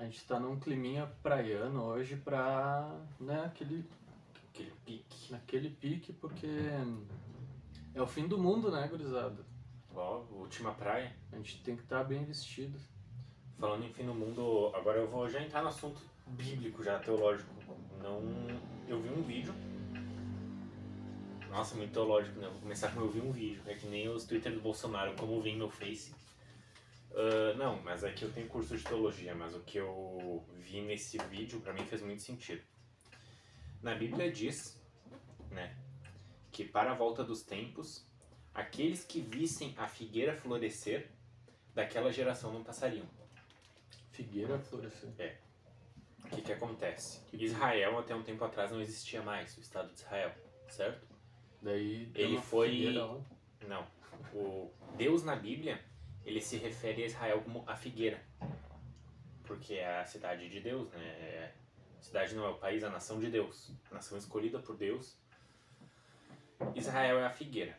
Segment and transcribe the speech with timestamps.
[0.00, 3.84] A gente tá num climinha praiano hoje pra, né, aquele,
[4.48, 5.30] Aquele pique.
[5.30, 6.48] naquele pique, porque
[7.94, 9.44] é o fim do mundo, né, gurizada?
[9.94, 11.14] Ó, última praia.
[11.30, 12.80] A gente tem que estar bem vestido.
[13.58, 17.50] Falando em fim do mundo, agora eu vou já entrar no assunto bíblico, já teológico.
[18.02, 18.22] Não.
[18.88, 19.52] Eu vi um vídeo.
[21.50, 22.48] Nossa, muito teológico, né?
[22.48, 23.60] Vou começar com eu vi um vídeo.
[23.66, 26.14] É que nem os Twitter do Bolsonaro, como vi no Face.
[27.12, 30.80] Ah, não, mas é que eu tenho curso de teologia, mas o que eu vi
[30.80, 32.62] nesse vídeo pra mim fez muito sentido.
[33.82, 34.80] Na Bíblia diz,
[35.50, 35.74] né,
[36.52, 38.06] que para a volta dos tempos,
[38.54, 41.10] aqueles que vissem a figueira florescer,
[41.74, 43.06] daquela geração não passariam.
[44.10, 45.40] Figueira florescer.
[46.24, 47.22] O que, que acontece?
[47.32, 50.32] Israel até um tempo atrás não existia mais, o Estado de Israel,
[50.68, 51.06] certo?
[51.62, 53.08] Daí Ele foi- figueira.
[53.66, 53.86] Não.
[54.34, 55.82] O Deus na Bíblia,
[56.24, 58.22] ele se refere a Israel como a figueira.
[59.44, 61.04] Porque é a cidade de Deus, né?
[61.04, 61.54] É-
[62.00, 63.70] Cidade não é o país, a nação de Deus.
[63.90, 65.16] A nação escolhida por Deus.
[66.74, 67.78] Israel é a figueira.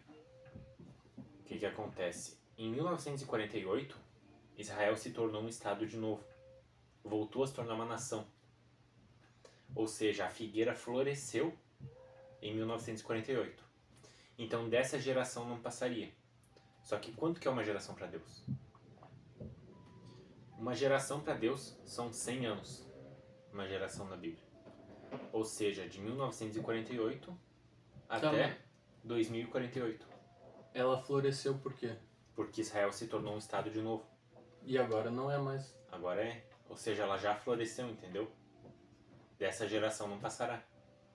[1.18, 2.38] O que, que acontece?
[2.58, 3.98] Em 1948,
[4.58, 6.24] Israel se tornou um estado de novo.
[7.04, 8.28] Voltou a se tornar uma nação.
[9.74, 11.58] Ou seja, a figueira floresceu
[12.42, 13.64] em 1948.
[14.38, 16.12] Então dessa geração não passaria.
[16.82, 18.44] Só que quanto que é uma geração para Deus?
[20.58, 22.88] Uma geração para Deus são 100 anos.
[23.52, 24.44] Uma geração na Bíblia.
[25.32, 27.36] Ou seja, de 1948
[28.08, 28.58] até Calma.
[29.04, 30.06] 2048.
[30.74, 31.96] Ela floresceu por quê?
[32.36, 34.06] Porque Israel se tornou um estado de novo.
[34.64, 35.76] E agora não é mais.
[35.92, 36.46] Agora é.
[36.70, 38.32] Ou seja, ela já floresceu, entendeu?
[39.38, 40.64] Dessa geração não passará.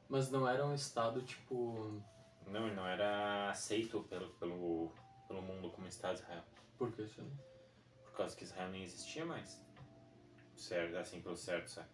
[0.09, 2.03] Mas não era um estado tipo.
[2.47, 4.92] Não, não era aceito pelo, pelo,
[5.27, 6.42] pelo mundo como Estado de Israel.
[6.78, 7.22] Por que isso?
[8.05, 9.60] Por causa que Israel nem existia mais.
[10.55, 11.88] Certo, assim, pelo certo, sabe?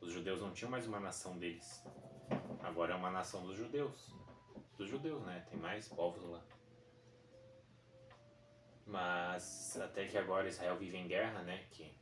[0.00, 1.84] Os judeus não tinham mais uma nação deles.
[2.62, 4.14] Agora é uma nação dos judeus.
[4.76, 5.44] Dos judeus, né?
[5.50, 6.42] Tem mais povos lá.
[8.86, 11.66] Mas até que agora Israel vive em guerra, né?
[11.70, 11.94] Que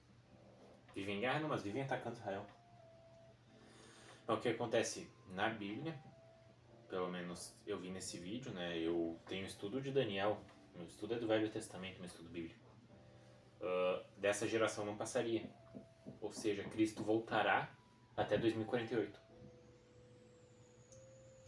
[0.94, 2.46] vive em guerra não, mas vive atacando Israel.
[4.22, 5.98] Então, o que acontece na Bíblia,
[6.88, 8.78] pelo menos eu vi nesse vídeo, né?
[8.78, 10.40] Eu tenho estudo de Daniel.
[10.74, 12.68] Meu estudo é do Velho Testamento, meu estudo bíblico.
[13.60, 15.48] Ah, dessa geração não passaria.
[16.20, 17.70] Ou seja, Cristo voltará
[18.16, 19.20] até 2048.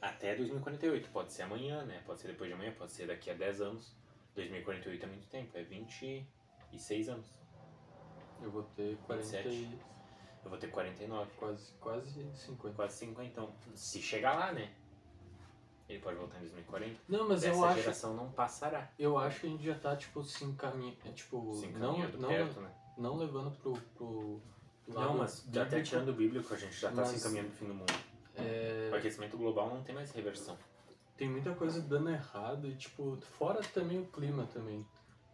[0.01, 1.11] Até 2048.
[1.11, 2.03] Pode ser amanhã, né?
[2.05, 3.97] Pode ser depois de amanhã, pode ser daqui a 10 anos.
[4.35, 7.35] 2048 é muito tempo, é 26 anos.
[8.41, 9.53] Eu vou ter 40 e...
[9.53, 9.79] 27.
[10.43, 11.31] Eu vou ter 49.
[11.37, 12.75] quase, quase 50.
[12.75, 13.55] Quase 50, então.
[13.75, 14.73] Se chegar lá, né?
[15.91, 16.97] Ele pode voltar em 2040.
[17.09, 18.91] Não, mas Dessa eu acho, geração não passará.
[18.99, 20.97] eu acho que a gente já tá, tipo, se encaminhando.
[21.05, 22.71] É, tipo, Se não, encaminhando não, perto, né?
[22.97, 23.73] não levando pro.
[23.97, 24.41] pro
[24.89, 27.59] Não, lado mas já até tirando o bíblico, a gente já tá se encaminhando pro
[27.59, 27.93] fim do mundo.
[28.37, 30.57] é, O aquecimento global não tem mais reversão.
[31.17, 34.87] tem muita coisa dando errado e, tipo, fora também o clima também.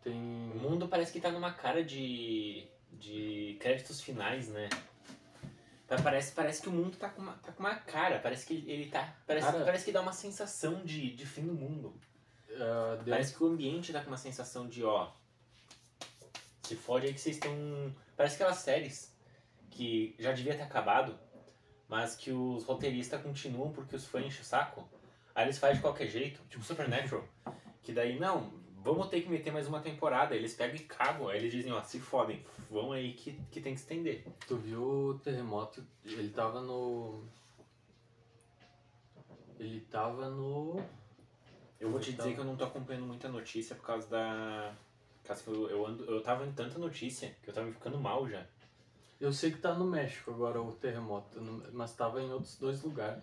[0.03, 0.15] Tem.
[0.55, 2.67] O mundo parece que tá numa cara de.
[2.93, 4.69] de créditos finais, né?
[5.89, 8.55] Pa- Parece, parece que o mundo tá com uma, tá com uma cara, parece que
[8.69, 9.15] ele- tá.
[9.27, 11.95] Parece, Cara- parece que dá uma sensação de, de fim do mundo.
[12.49, 15.13] deu- Parece que o ambiente tá com uma sensação de, ó.
[16.63, 17.95] Se fode aí que vocês estão.
[18.17, 19.15] Parece aquelas séries
[19.71, 21.17] que já devia ter acabado,
[21.89, 24.89] mas que os roteiristas continuam porque os fãs enchem o saco.
[25.35, 27.25] Aí eles fazem de qualquer jeito, tipo Supernatural.
[27.83, 28.53] que daí, não,
[28.95, 30.35] vamos ter que meter mais uma temporada.
[30.35, 31.29] Eles pegam e cagam.
[31.29, 34.25] Aí eles dizem, ó, se fodem, vão aí que, que tem que estender.
[34.47, 35.85] Tu viu o terremoto?
[36.05, 37.25] Ele tava no.
[39.59, 40.81] Ele tava no.
[41.81, 44.75] Eu vou te Então- dizer que eu não tô acompanhando muita notícia por causa da.
[45.23, 47.73] Por causa que eu, eu, ando, eu tava em tanta notícia que eu tava me
[47.73, 48.47] ficando mal já.
[49.21, 51.41] Eu sei que tá no México agora o terremoto,
[51.73, 53.23] mas tava em outros dois lugares.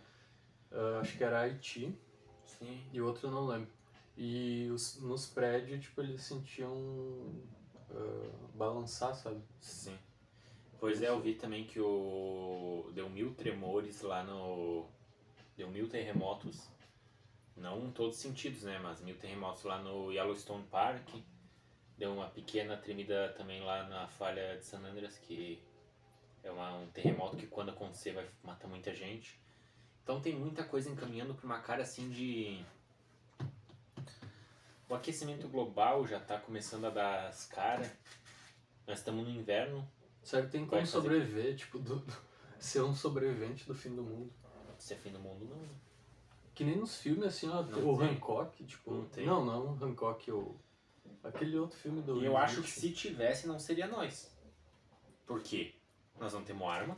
[0.72, 1.96] Ah, acho que era Haiti
[2.46, 2.84] Sim.
[2.92, 3.70] e outro eu não lembro.
[4.16, 6.72] E os, nos prédios, tipo, eles sentiam
[7.90, 9.42] ah, balançar, sabe?
[9.60, 9.98] Sim.
[10.80, 12.92] Pois é, eu vi também que o.
[12.94, 14.86] Deu mil tremores lá no.
[15.56, 16.68] Deu mil terremotos.
[17.56, 18.80] Não em todos os sentidos, né?
[18.80, 21.08] Mas mil terremotos lá no Yellowstone Park.
[21.98, 25.62] Deu uma pequena tremida também lá na falha de San Andreas, que
[26.44, 29.40] é uma, um terremoto que quando acontecer vai matar muita gente.
[30.04, 32.66] Então tem muita coisa encaminhando para uma cara assim de.
[34.90, 37.90] O aquecimento global já está começando a dar as caras.
[38.86, 39.88] Nós estamos no inverno,
[40.24, 42.04] Será que tem como fazer- sobreviver, tipo, do,
[42.60, 44.32] ser um sobrevivente do fim do mundo?
[44.78, 45.66] se é fim do mundo, não.
[46.54, 48.10] Que nem nos filmes, assim, ó, Não o tem.
[48.10, 48.94] Hancock, tipo.
[48.94, 49.26] Não tem.
[49.26, 50.56] Não, não, Hancock, o.
[51.24, 52.22] Aquele outro filme do.
[52.22, 54.30] E eu acho que se tivesse, não seria nós.
[55.26, 55.74] Por quê?
[56.20, 56.98] nós não temos arma.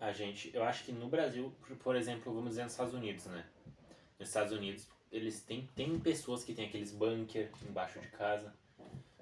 [0.00, 1.52] A gente, eu acho que no Brasil,
[1.82, 3.44] por exemplo, vamos dizer nos Estados Unidos, né?
[4.18, 8.52] Nos Estados Unidos, eles têm, tem pessoas que têm aqueles bunker embaixo de casa.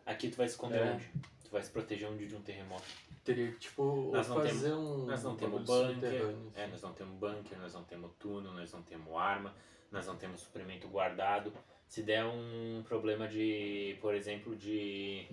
[0.06, 0.92] Aqui tu vai se esconder É.
[0.92, 1.10] onde?
[1.44, 2.84] Tu vai se proteger onde de um terremoto.
[3.24, 5.04] Teria que, tipo, Nós não fazer um.
[5.04, 6.70] Nós não temos bagulho bunker, subterrâneo, é, assim.
[6.72, 9.54] nós não temos bunker, nós não temos túnel, nós não temos arma,
[9.90, 11.52] nós não temos suprimento guardado.
[11.86, 15.28] Se der um problema de, por exemplo, de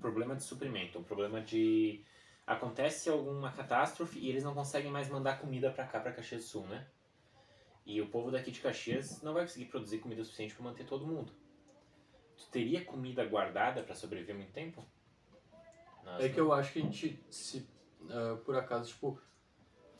[0.00, 2.04] problema de suprimento, um problema de
[2.46, 6.48] acontece alguma catástrofe e eles não conseguem mais mandar comida pra cá, pra Caxias do
[6.48, 6.84] Sul, né?
[7.86, 11.06] E o povo daqui de Caxias não vai conseguir produzir comida suficiente pra manter todo
[11.06, 11.32] mundo.
[12.36, 14.84] Tu teria comida guardada pra sobreviver muito tempo?
[16.04, 17.66] Nós É que eu acho que a gente, se
[18.08, 19.18] ah, por acaso, tipo,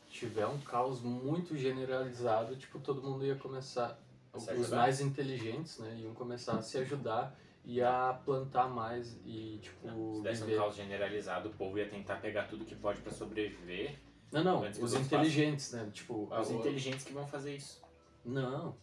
[0.09, 3.99] tiver um caos muito generalizado, tipo, todo mundo ia começar,
[4.33, 4.77] se os ajudar.
[4.77, 10.15] mais inteligentes, né, iam começar a se ajudar e a plantar mais e, tipo, Não,
[10.15, 10.57] se desse um viver.
[10.57, 13.99] caos generalizado, o povo ia tentar pegar tudo que pode pra sobreviver.
[14.31, 16.27] Não, não, antes os inteligentes, né, tipo...
[16.33, 17.81] Os a- inteligentes que vão fazer isso.
[18.23, 18.75] Não,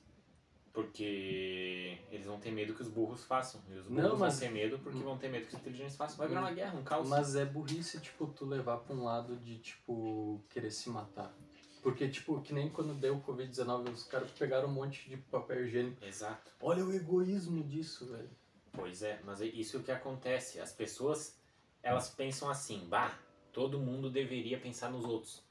[0.73, 3.61] Porque eles vão ter medo que os burros façam.
[3.69, 5.97] E os Não, burros mas- vão ter medo porque vão ter medo que os inteligentes
[5.97, 6.17] façam.
[6.19, 7.09] Vai virar uma guerra, um caos.
[7.09, 11.35] mas é burrice, tipo, tu levar pra um lado de, tipo, querer se matar.
[11.83, 15.67] Porque, tipo, que nem quando deu o Covid-19, os caras pegaram um monte de papel
[15.67, 16.05] higiênico.
[16.05, 16.51] Exato.
[16.61, 18.31] Olha o egoísmo disso, velho.
[18.73, 20.61] Pois é, mas é isso que acontece.
[20.61, 21.37] As pessoas,
[21.83, 23.19] elas pensam assim, bah,
[23.53, 25.43] todo mundo deveria pensar nos outros.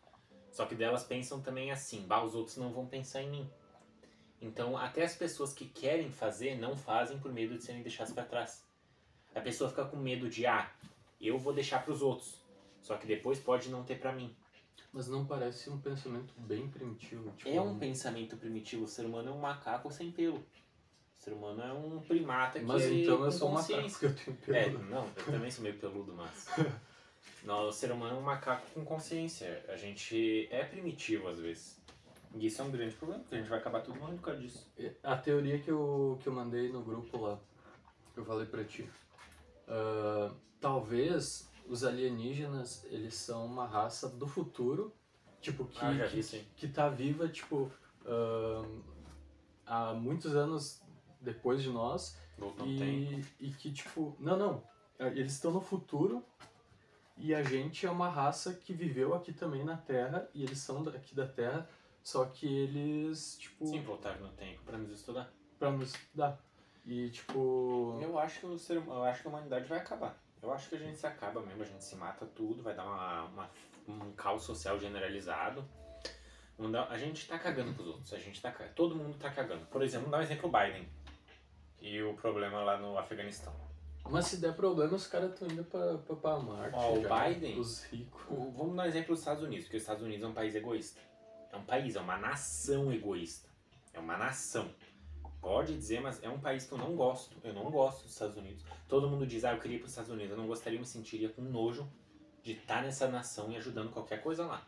[0.51, 3.49] Só que delas pensam também assim, bah, os outros não vão pensar em mim.
[4.41, 8.23] Então, até as pessoas que querem fazer não fazem por medo de serem deixadas para
[8.23, 8.65] trás.
[9.35, 10.71] A pessoa fica com medo de, ah,
[11.19, 12.35] eu vou deixar para os outros.
[12.81, 14.35] Só que depois pode não ter para mim.
[14.93, 17.31] Mas não parece um pensamento bem primitivo.
[17.31, 18.85] Tipo, É um pensamento primitivo.
[18.85, 20.37] O ser humano é um macaco sem pelo.
[20.37, 20.43] O
[21.19, 24.05] ser humano é um primata que Mas é então com eu sou um macaco porque
[24.05, 24.83] eu tenho É, pelo.
[24.85, 26.47] não, eu também sou meio peludo, mas.
[27.43, 29.63] Não, o ser humano é um macaco com consciência.
[29.69, 31.77] A gente é primitivo às vezes.
[32.35, 34.41] E isso é um grande problema, porque a gente vai acabar tudo morrendo por causa
[34.41, 34.69] disso.
[35.01, 37.39] A teoria que eu, que eu mandei no grupo lá,
[38.13, 38.87] que eu falei pra ti.
[39.67, 44.93] ah, talvez os alienígenas, eles são uma raça do futuro,
[45.41, 46.47] tipo, que, Ah, que, vi aí.
[46.55, 47.71] que tá viva, tipo,
[48.05, 48.63] ah,
[49.65, 50.81] há muitos anos
[51.21, 52.17] depois de nós.
[52.37, 52.69] No tempo.
[52.69, 54.63] E, e que, tipo, não, não.
[54.99, 56.23] Eles estão no futuro
[57.17, 60.83] e a gente é uma raça que viveu aqui também na Terra e eles são
[60.83, 61.67] daqui da Terra,
[62.03, 65.29] só que eles, tipo, Sim, voltaram no tempo pra nos estudar.
[65.59, 66.39] pra nos estudar.
[66.85, 70.17] E, tipo, Eu acho que o ser hum- eu acho que a humanidade vai acabar.
[70.41, 72.85] Eu acho que a gente se acaba mesmo, a gente se mata tudo, vai dar
[72.85, 73.49] uma, uma-
[73.87, 75.65] um caos social generalizado.
[76.89, 79.65] A gente tá cagando pros outros, a gente tá todo mundo tá cagando.
[79.67, 80.87] Por exemplo, vamos dar um exemplo o Biden
[81.81, 83.53] e o problema lá no Afeganistão.
[84.11, 86.75] Mas se der problema, os caras estão indo pra, pra, pra Marte.
[86.75, 88.21] Ó, o já, Biden- Os ricos.
[88.29, 90.55] O- Vamos dar um exemplo dos Estados Unidos, porque os Estados Unidos é um país
[90.55, 90.99] egoísta.
[91.51, 93.49] É um país, é uma nação egoísta.
[93.93, 94.69] É uma nação.
[95.41, 97.37] Pode dizer, mas é um país que eu não gosto.
[97.43, 98.63] Eu não gosto dos Estados Unidos.
[98.87, 100.31] Todo mundo diz, ah, eu queria ir para os Estados Unidos.
[100.31, 101.87] Eu não gostaria, eu me sentiria com nojo
[102.43, 104.65] de estar nessa nação e ajudando qualquer coisa lá.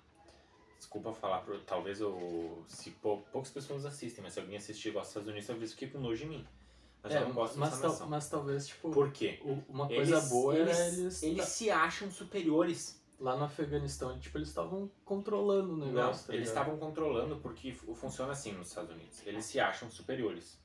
[0.78, 2.64] Desculpa falar, pro- talvez eu.
[2.68, 5.74] Se pou- poucas pessoas assistem, mas se alguém assistir e gosta dos Estados Unidos, talvez
[5.74, 6.48] fique com nojo de mim.
[7.02, 8.10] Mas É, eu não gosto mas, dessa tal- nação.
[8.10, 9.40] mas talvez, tipo, Por quê?
[9.70, 11.24] uma coisa Eles, boa eles, era eles.
[11.24, 13.00] eles se acham superiores.
[13.20, 16.28] Lá no Afeganistão, tipo, eles estavam controlando o Não, negócio.
[16.28, 19.22] tá eles estavam controlando porque fu- funciona assim nos Estados Unidos.
[19.28, 20.58] Eles se acham superiores.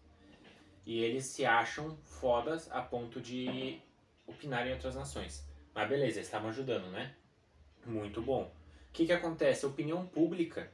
[0.87, 3.81] E eles se acham fodas a ponto de
[4.25, 5.45] opinar em outras nações.
[5.75, 7.17] Mas beleza, eles estavam ajudando, né?
[7.85, 8.45] Muito bom.
[8.88, 9.64] O que que acontece?
[9.64, 10.71] A opinião pública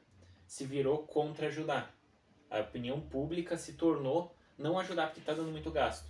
[0.47, 1.95] se virou contra ajudar.
[2.51, 6.09] A opinião pública se tornou não ajudar porque tá dando muito gasto.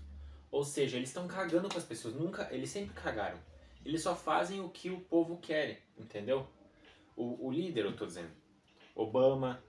[0.50, 2.14] Ou seja, eles estão cagando com as pessoas.
[2.14, 3.38] Nunca, eles sempre cagaram.
[3.84, 6.46] Eles só fazem o que o povo quer, entendeu?
[7.16, 8.30] O, o líder, eu tô dizendo.
[8.94, 9.62] Obama,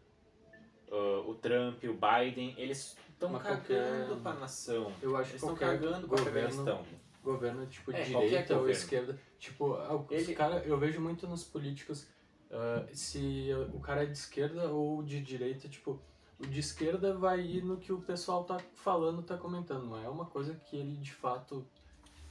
[0.91, 4.91] ah, o Trump, o Biden, eles estão cagando qualquer- pra nação.
[5.01, 6.85] Eu acho Eles estão cagando com o governo, Afeganistão.
[7.23, 9.17] governo tipo É, direita ou esquerda.
[9.37, 12.07] Tipo, ah, Ele- cara, eu vejo muito nos políticos
[12.51, 16.01] ah, se o cara é de esquerda ou de direita, tipo,
[16.43, 19.85] o de esquerda vai ir no que o pessoal tá falando, tá comentando.
[19.85, 21.65] Não é uma coisa que ele de fato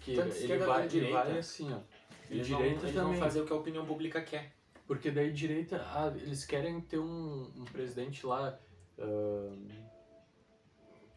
[0.00, 1.78] que Tanto ele vai, ele vai assim, ó.
[2.28, 3.12] E direita eles também.
[3.12, 4.52] vão fazer o que a opinião pública quer.
[4.86, 8.58] Porque daí direita, ah, eles querem ter um, um presidente lá
[8.98, 9.52] ah,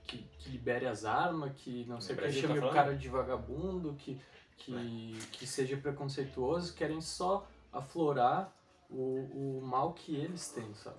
[0.03, 2.95] que, que libere as armas, que não sei o que, Brasil tá chame o cara
[2.95, 4.19] de vagabundo, que,
[4.57, 8.53] que, que seja preconceituoso, querem só aflorar
[8.89, 10.97] o, o mal que eles têm, sabe?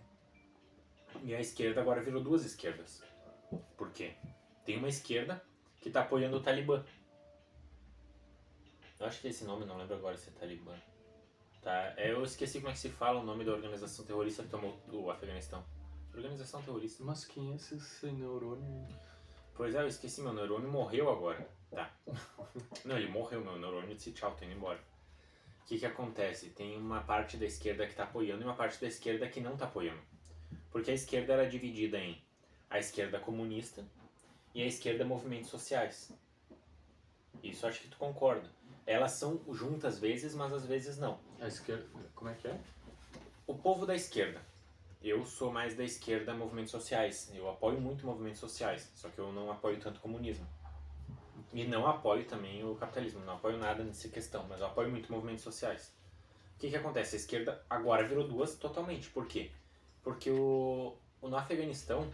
[1.25, 3.03] E a esquerda agora virou duas esquerdas.
[3.79, 4.13] Por quê?
[4.63, 5.43] Tem uma esquerda
[5.81, 6.85] que tá apoiando o Talibã.
[9.01, 10.77] Eu acho que é esse nome, não lembro agora se é Talibã.
[11.63, 11.95] Tá?
[11.97, 14.79] É, Eu esqueci como é que se fala o nome da organização terrorista que tomou
[14.93, 15.65] o Afeganistão.
[16.15, 17.03] Organização terrorista.
[17.03, 18.87] Mas quem é esse neurônio?
[19.55, 21.49] Pois é, eu esqueci, meu neurônio morreu agora.
[21.71, 21.91] Tá.
[22.85, 24.79] Não, ele morreu, meu neurônio disse tchau, tô indo embora.
[25.63, 26.51] O que que acontece?
[26.51, 29.57] Tem uma parte da esquerda que tá apoiando e uma parte da esquerda que não
[29.57, 30.03] tá apoiando.
[30.71, 32.23] Porque a esquerda era dividida em
[32.69, 33.85] a esquerda comunista
[34.55, 36.13] e a esquerda movimentos sociais.
[37.43, 38.51] Isso acho que tu concorda.
[38.87, 41.19] Elas são juntas às vezes, mas às vezes não.
[41.41, 41.87] A esquerda.
[42.15, 42.59] Como é que é?
[43.47, 44.41] O povo da esquerda.
[45.03, 47.31] Eu sou mais da esquerda movimentos sociais.
[47.35, 50.47] Eu apoio muito movimentos sociais, só que eu não apoio tanto o comunismo.
[51.53, 55.13] E não apoio também o capitalismo, não apoio nada nessa questão, mas eu apoio muito
[55.13, 55.95] movimentos sociais.
[56.57, 57.17] O que que acontece?
[57.17, 59.11] A esquerda agora virou duas totalmente.
[59.11, 59.51] Por quê?
[60.05, 62.09] Porque o, o no Afeganistão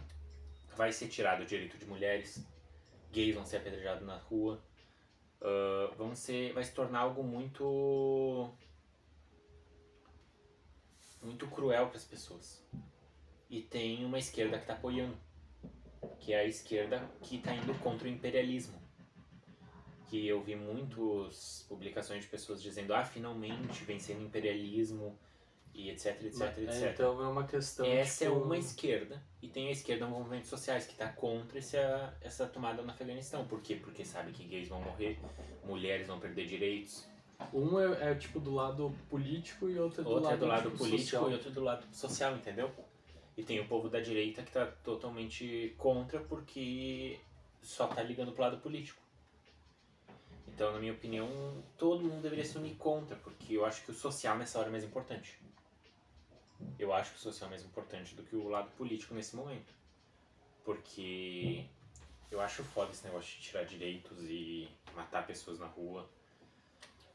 [0.75, 2.43] vai ser tirado o direito de mulheres,
[3.11, 4.59] gays vão ser apedrejados na rua,
[5.41, 8.49] ah, vão ser, vai se tornar algo muito
[11.21, 12.63] muito cruel para as pessoas.
[13.49, 15.15] E tem uma esquerda que está apoiando,
[16.19, 18.81] que é a esquerda que está indo contra o imperialismo.
[20.07, 25.17] Que eu vi muitas publicações de pessoas dizendo, ah, finalmente vencendo o imperialismo
[25.73, 26.91] e etc, etc, É, etc.
[26.93, 27.85] então é uma questão.
[27.85, 32.13] Essa tipo, é uma esquerda e tem a esquerda movimentos sociais que está contra essa,
[32.21, 33.45] essa tomada no Afeganistão.
[33.45, 33.75] Por quê?
[33.75, 35.19] Porque sabe que gays vão morrer,
[35.63, 37.07] mulheres vão perder direitos,
[37.53, 40.45] Um é, é, tipo do lado político e outro é do outro lado, é do
[40.45, 41.29] lado tipo, político social.
[41.29, 42.71] e outro do lado social, entendeu?
[43.35, 47.19] E tem o povo da direita que está totalmente contra porque
[47.61, 49.01] só tá ligando pro lado político.
[50.47, 51.27] Então, na minha opinião,
[51.77, 54.71] todo mundo deveria se unir contra, porque eu acho que o social nessa hora é
[54.71, 55.39] mais importante.
[56.79, 59.73] Eu acho que o social é mais importante do que o lado político nesse momento.
[60.63, 61.65] Porque
[62.29, 66.07] eu acho foda esse negócio de tirar direitos e matar pessoas na rua.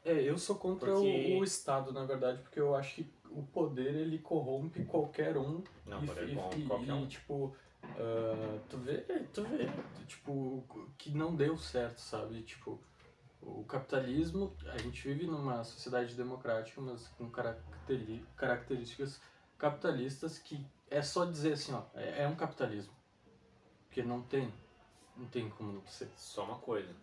[0.05, 3.43] É, eu sou contra Porque- o, o Estado, na verdade, porque eu acho que o
[3.43, 5.61] poder ele corrompe qualquer um.
[5.85, 7.07] Não, e, poder e- corrompe e- qualquer e, um.
[7.07, 8.97] tipo, ah, tu vê,
[9.33, 9.67] tu vê,
[10.07, 10.63] tipo,
[10.97, 12.41] que não deu certo, sabe?
[12.43, 12.79] Tipo,
[13.41, 17.29] o capitalismo, a gente vive numa sociedade democrática, mas com
[18.35, 19.19] características
[19.57, 22.93] capitalistas que é só dizer assim, ó, é, é um capitalismo.
[23.87, 24.53] Porque não tem,
[25.15, 26.09] não tem como não ser.
[26.15, 26.93] Só uma coisa.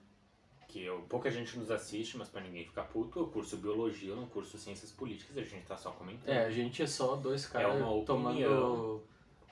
[0.68, 4.16] Que eu, pouca gente nos assiste, mas pra ninguém ficar puto, eu curso biologia, eu
[4.16, 6.28] não curso ciências políticas, a gente tá só comentando.
[6.28, 9.02] É, a gente é só dois caras uma tomando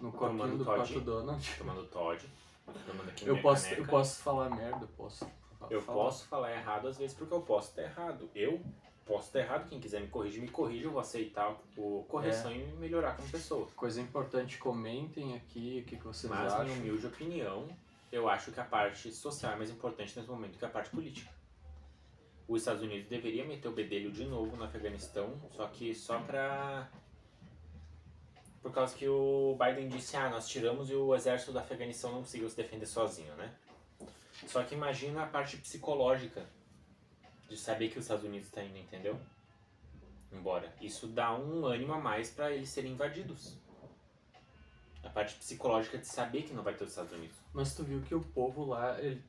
[0.00, 0.78] no copinho tomando do Todd.
[0.80, 1.56] Pato Donald.
[1.56, 2.28] Tomando Todd,
[2.66, 3.82] tomando Eu posso, caneca.
[3.82, 5.30] eu posso falar merda, eu posso.
[5.71, 6.02] Eu falar.
[6.02, 8.28] posso falar errado às vezes porque eu posso estar errado.
[8.35, 8.61] Eu
[9.06, 12.54] posso estar errado, quem quiser me corrigir, me corrija, eu vou aceitar o correção É.
[12.56, 13.66] e melhorar como pessoa.
[13.76, 16.64] Coisa importante, comentem aqui o que, que vocês Mas, acham.
[16.66, 17.68] minha humilde opinião,
[18.11, 21.30] eu acho que a parte social é mais importante nesse momento que a parte política.
[22.49, 26.88] Os Estados Unidos deveria meter o bedelho de novo no Afeganistão, só que só pra.
[28.61, 32.18] Por causa que o Biden disse, ah, nós tiramos e o exército do Afeganistão não
[32.21, 33.52] conseguiu se defender sozinho, né?
[34.47, 36.44] Só que imagina a parte psicológica
[37.49, 39.18] de saber que os Estados Unidos está indo, entendeu?
[40.32, 40.72] Embora.
[40.80, 43.56] Isso dá um ânimo a mais para eles serem invadidos.
[45.02, 47.37] A parte psicológica de saber que não vai ter os Estados Unidos.
[47.52, 49.20] Mas tu viu que o povo lá, ele,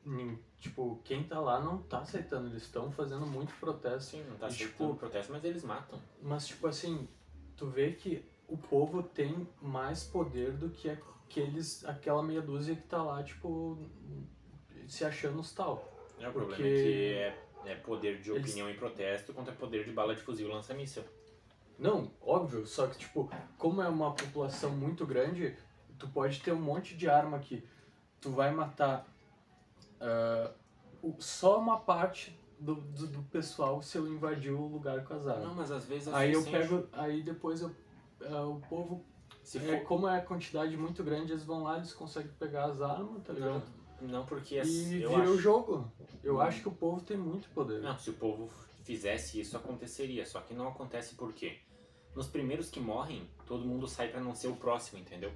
[0.59, 4.11] tipo, quem tá lá não tá aceitando, eles estão fazendo muito protesto.
[4.11, 5.99] Sim, não tá aceitando tipo, protesto, mas eles matam.
[6.21, 7.07] Mas, tipo assim,
[7.57, 12.83] tu vê que o povo tem mais poder do que aqueles, aquela meia dúzia que
[12.83, 13.77] tá lá, tipo,
[14.87, 15.91] se achando os tal.
[16.19, 19.53] É, o Porque problema é que é, é poder de eles- opinião e protesto contra
[19.53, 21.03] poder de bala de fuzil e lança-míssel.
[21.79, 25.55] Não, óbvio, só que, tipo, como é uma população muito grande,
[25.97, 27.63] tu pode ter um monte de arma aqui.
[28.21, 29.07] Tu vai matar
[31.01, 35.27] o- só uma parte do, do, do pessoal se eu invadir o lugar com as
[35.27, 35.43] armas.
[35.47, 36.67] Não, mas às vezes é aí eu suficiente.
[36.69, 37.71] pego, aí depois eu,
[38.21, 39.03] ah, o povo,
[39.43, 39.85] Se é, for...
[39.85, 43.33] como é a quantidade muito grande, eles vão lá, eles conseguem pegar as armas, tá
[43.33, 43.53] ligado?
[43.55, 45.37] Não, não porque as- E vira o acho...
[45.39, 45.91] jogo.
[46.23, 46.41] Eu Hum.
[46.41, 47.81] acho que o povo tem muito poder.
[47.81, 48.49] Não, se o povo
[48.83, 50.25] fizesse isso, aconteceria.
[50.25, 51.57] Só que não acontece por quê?
[52.15, 55.31] Nos primeiros que morrem, todo mundo sai pra não ser o próximo, entendeu?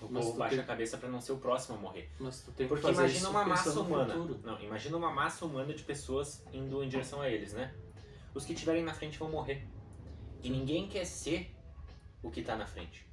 [0.00, 2.10] O Mas povo baixa tem- a cabeça pra não ser o próximo a morrer.
[2.20, 4.14] Mas tu tem que Porque imagina uma massa humana.
[4.14, 7.74] Não, imagina uma massa humana de pessoas indo em direção a eles, né?
[8.34, 9.66] Os que estiverem na frente vão morrer.
[10.42, 11.50] E ninguém quer ser
[12.22, 13.06] o que tá na frente.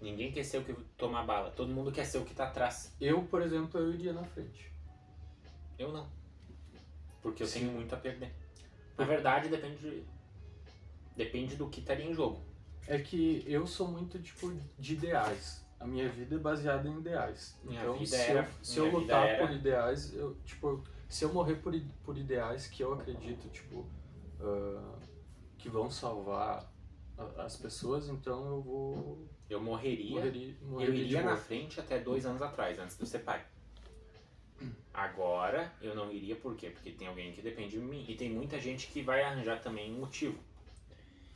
[0.00, 1.50] Ninguém quer ser o que toma a bala.
[1.50, 2.94] Todo mundo quer ser o que tá atrás.
[3.00, 4.72] Eu, por exemplo, eu iria na frente.
[5.78, 6.08] Eu não.
[7.20, 7.60] Porque eu Sim.
[7.60, 8.34] tenho muito a perder.
[8.96, 10.04] Na verdade, depende de...
[11.16, 12.40] Depende do que estaria em jogo.
[12.86, 15.64] É que eu sou muito, tipo, de ideais.
[15.78, 17.58] A minha vida é baseada em ideais.
[17.62, 20.82] Minha então, vida se, era- eu, se minha eu lutar era- por ideais, eu, tipo,
[21.08, 23.86] se eu morrer por, por ideais que eu acredito, tipo,
[24.40, 24.98] ah,
[25.58, 26.70] que vão salvar
[27.18, 29.28] a- as pessoas, então eu vou.
[29.50, 30.10] Eu morreria.
[30.10, 33.18] Morreria, Eu morreria de iria na frente até dois anos atrás, antes de eu ser
[33.18, 33.44] pai.
[34.94, 36.70] Agora eu não iria por quê?
[36.70, 38.04] Porque tem alguém que depende de mim.
[38.08, 40.38] E tem muita gente que vai arranjar também um motivo.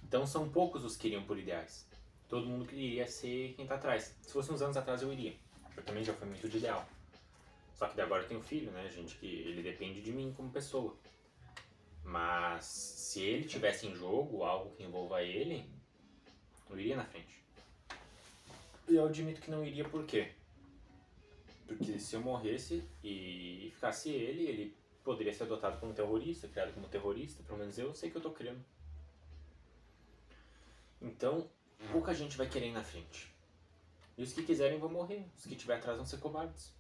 [0.03, 1.89] Então são poucos os que iriam por ideais.
[2.29, 4.17] Todo mundo queria ser quem tá atrás.
[4.23, 5.35] Se fosse uns anos atrás eu iria.
[5.77, 6.87] Eu também já fui muito de ideal.
[7.75, 9.17] Só que agora eu tenho filho, né, gente?
[9.17, 10.97] Que ele depende de mim como pessoa.
[12.05, 15.69] Mas se ele tivesse em jogo algo que envolva ele,
[16.71, 17.44] eu iria na frente.
[18.87, 20.33] Eu admito que não iria por quê?
[21.67, 26.89] Porque se eu morresse e ficasse ele, ele poderia ser adotado como terrorista, criado como
[26.89, 28.65] terrorista, pelo menos eu sei que eu tô criando.
[31.01, 31.49] Então,
[31.93, 33.35] pouca gente vai querer ir na frente.
[34.17, 36.73] E os que quiserem vão morrer, os que estiver atrás vão ser covardes.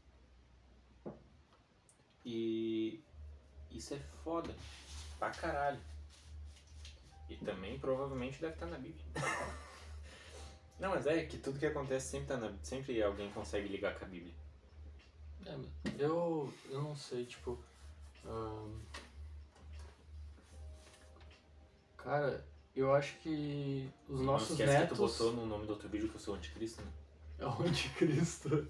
[2.24, 3.02] E
[3.70, 4.54] isso é foda.
[5.18, 5.80] Pra caralho.
[7.28, 9.04] E também provavelmente deve estar na Bíblia.
[10.78, 14.04] Não, mas é que tudo que acontece sempre, tá na, sempre alguém consegue ligar com
[14.04, 14.34] a Bíblia.
[15.46, 15.56] É,
[15.98, 17.58] eu, eu não sei, tipo.
[18.24, 18.80] ahn,
[21.96, 24.88] cara, eu acho que os não nossos esquece netos.
[24.88, 26.88] que tu botou no nome do outro vídeo que eu sou anticristo, né?
[27.36, 28.68] É o anticristo.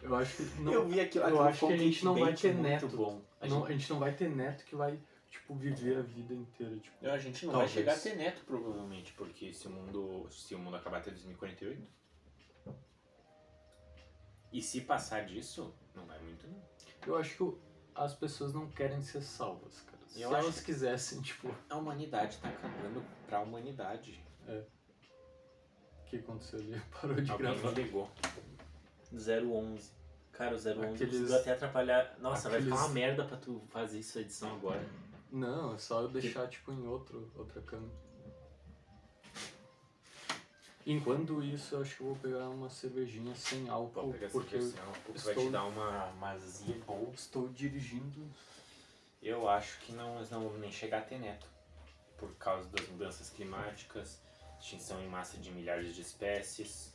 [0.00, 0.60] Eu acho que.
[0.60, 2.88] Não, eu vi aquilo, eu acho que a gente não vai ter muito neto.
[2.88, 3.20] bom.
[3.40, 4.98] A, não, gente, a gente não vai ter neto que vai,
[5.30, 6.76] tipo, viver a vida inteira.
[6.78, 7.72] Tipo, a gente não Talvez.
[7.72, 11.10] vai chegar a ter neto, provavelmente, porque se o mundo, se o mundo acabar até
[11.10, 11.86] 2048.
[14.52, 16.60] E se passar disso, não vai muito não.
[17.06, 17.58] eu acho que
[17.94, 19.98] as pessoas não querem ser salvas, cara.
[20.08, 24.20] Se Eu elas acho- quisessem, tipo, A humanidade tá cagando pra humanidade.
[24.48, 26.80] o que aconteceu ali?
[26.90, 27.70] Parou de Alguém gravar.
[27.70, 28.10] ligou.
[29.12, 29.92] 011.
[30.32, 32.16] Cara, o 011 Aqueles- conseguiu até atrapalhar.
[32.18, 34.84] Nossa, vai ficar Aqueles- uma merda pra tu fazer isso a edição agora.
[35.32, 37.92] Não, é só eu deixar, tipo, em outro, outra câmera.
[40.86, 44.32] Enquanto isso, eu acho que eu vou pegar uma cervejinha sem álcool, Vou pegar essa
[44.32, 47.10] porque versão, porque vai estou- te dar uma, uma azia boa.
[47.14, 48.26] estou dirigindo.
[49.22, 51.46] Eu acho que não, eles não vão nem chegar a ter neto.
[52.16, 54.20] Por causa das mudanças climáticas,
[54.58, 56.92] extinção em massa de milhares de espécies.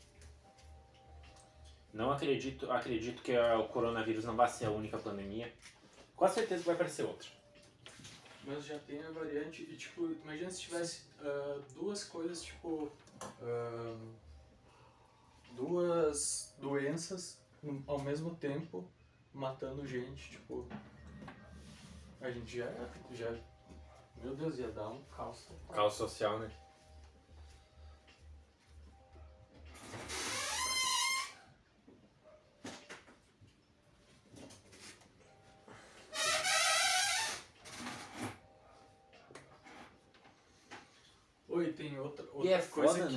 [1.94, 5.54] Não acredito, acredito que o coronavírus não vai ser a única pandemia.
[6.16, 7.30] Com certeza vai aparecer outra.
[8.46, 12.92] Mas já tem a variante e, tipo, imagina se tivesse ah, duas coisas, tipo,
[13.42, 13.98] ah,
[15.54, 17.40] duas doenças
[17.88, 18.88] ao mesmo tempo
[19.34, 20.68] matando gente, tipo,
[22.22, 22.72] a gente já,
[23.12, 23.36] já,
[24.24, 25.48] meu Deus, ia dar um caos.
[25.72, 26.52] Caos social, né?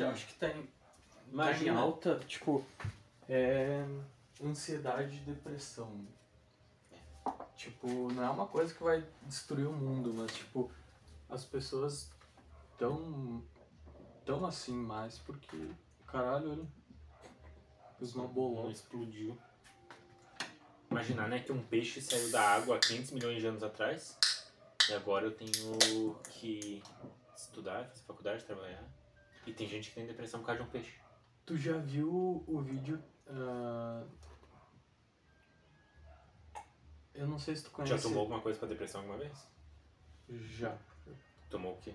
[0.05, 1.81] Acho que tá em, tá em Imagina.
[1.81, 2.65] alta, tipo,
[3.29, 3.85] é
[4.43, 6.07] ansiedade e depressão.
[7.57, 10.71] Tipo, não é uma coisa que vai destruir o mundo, mas tipo,
[11.29, 12.11] as pessoas
[12.79, 13.43] tão
[14.25, 15.57] tão assim mais porque
[16.07, 16.67] caralho, olha.
[17.99, 18.71] Fiz uma bolota.
[18.71, 19.37] explodiu.
[20.91, 24.17] Imaginar, né, que um peixe saiu da água há 500 milhões de anos atrás
[24.89, 26.83] e agora eu tenho que
[27.37, 28.85] estudar, fazer faculdade, trabalhar.
[29.49, 30.95] E tem gente que tem depressão por causa de um peixe.
[31.47, 34.05] Tu já viu o vídeo ah,
[37.15, 37.97] Eu não sei se tu conhece.
[37.97, 39.49] Já tomou alguma coisa pra depressão alguma vez?
[40.29, 40.79] Já.
[41.51, 41.93] Tomou o quê?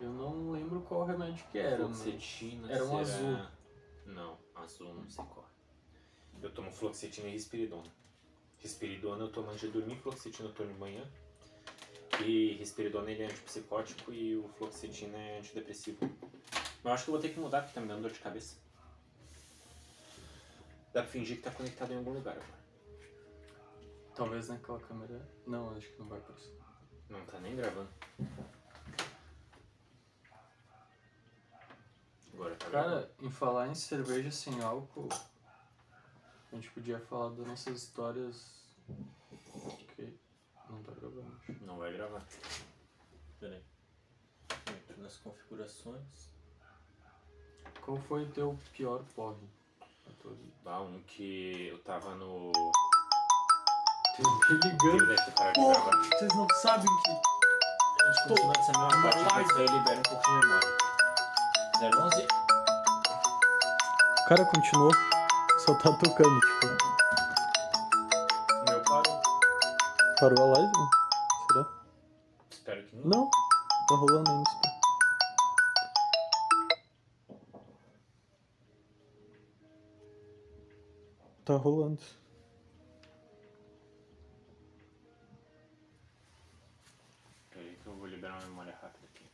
[0.00, 1.76] Eu não lembro qual remédio que era.
[1.76, 3.28] Fluoxetina, era um será?
[3.28, 3.46] azul.
[4.06, 5.48] Não, azul não sei qual.
[6.40, 7.92] Eu tomo fluoxetina e risperidona.
[8.58, 11.06] Risperidona eu tomo antes de dormir, fluoxetina eu tomo de manhã.
[12.24, 15.98] E risperidona ele é antipsicótico e o fluoxetina é antidepressivo.
[16.84, 18.18] Mas eu acho que eu vou ter que mudar porque tá me dando dor de
[18.18, 18.56] cabeça.
[20.92, 22.64] Dá pra fingir que tá conectado em algum lugar agora.
[24.14, 25.26] Talvez naquela câmera.
[25.46, 26.54] Não, acho que não vai aparecer.
[27.08, 27.88] Não tá nem gravando.
[32.34, 33.06] Agora tá gravando.
[33.06, 35.08] Cara, em falar em cerveja sem álcool,
[36.52, 38.62] a gente podia falar das nossas histórias.
[39.96, 40.18] Que
[40.68, 41.40] não tá gravando.
[41.62, 42.24] Não vai gravar.
[43.40, 43.64] Pera aí.
[44.76, 46.33] Entro nas configurações.
[47.84, 49.36] Qual foi o teu pior porre
[50.06, 50.54] na tua vida?
[50.64, 52.50] Ah, um que eu tava no.
[54.16, 55.14] Tem alguém ligando.
[55.14, 55.92] de gravar.
[55.92, 57.10] Vocês não sabem que.
[57.10, 59.34] A gente continua dessa mesma parte, live.
[59.34, 60.68] mas daí libera um pouco de memória.
[61.82, 62.26] 011.
[64.18, 64.92] O cara continuou,
[65.58, 66.66] só tá tocando, tipo.
[68.50, 69.22] O meu parou.
[70.20, 70.72] Parou a live?
[71.52, 71.66] Será?
[72.50, 73.04] Espero que não.
[73.10, 73.30] Não,
[73.88, 74.63] tá rolando ainda.
[81.44, 82.00] Tá rolando.
[87.50, 89.26] Peraí que eu vou liberar uma memória rápida aqui.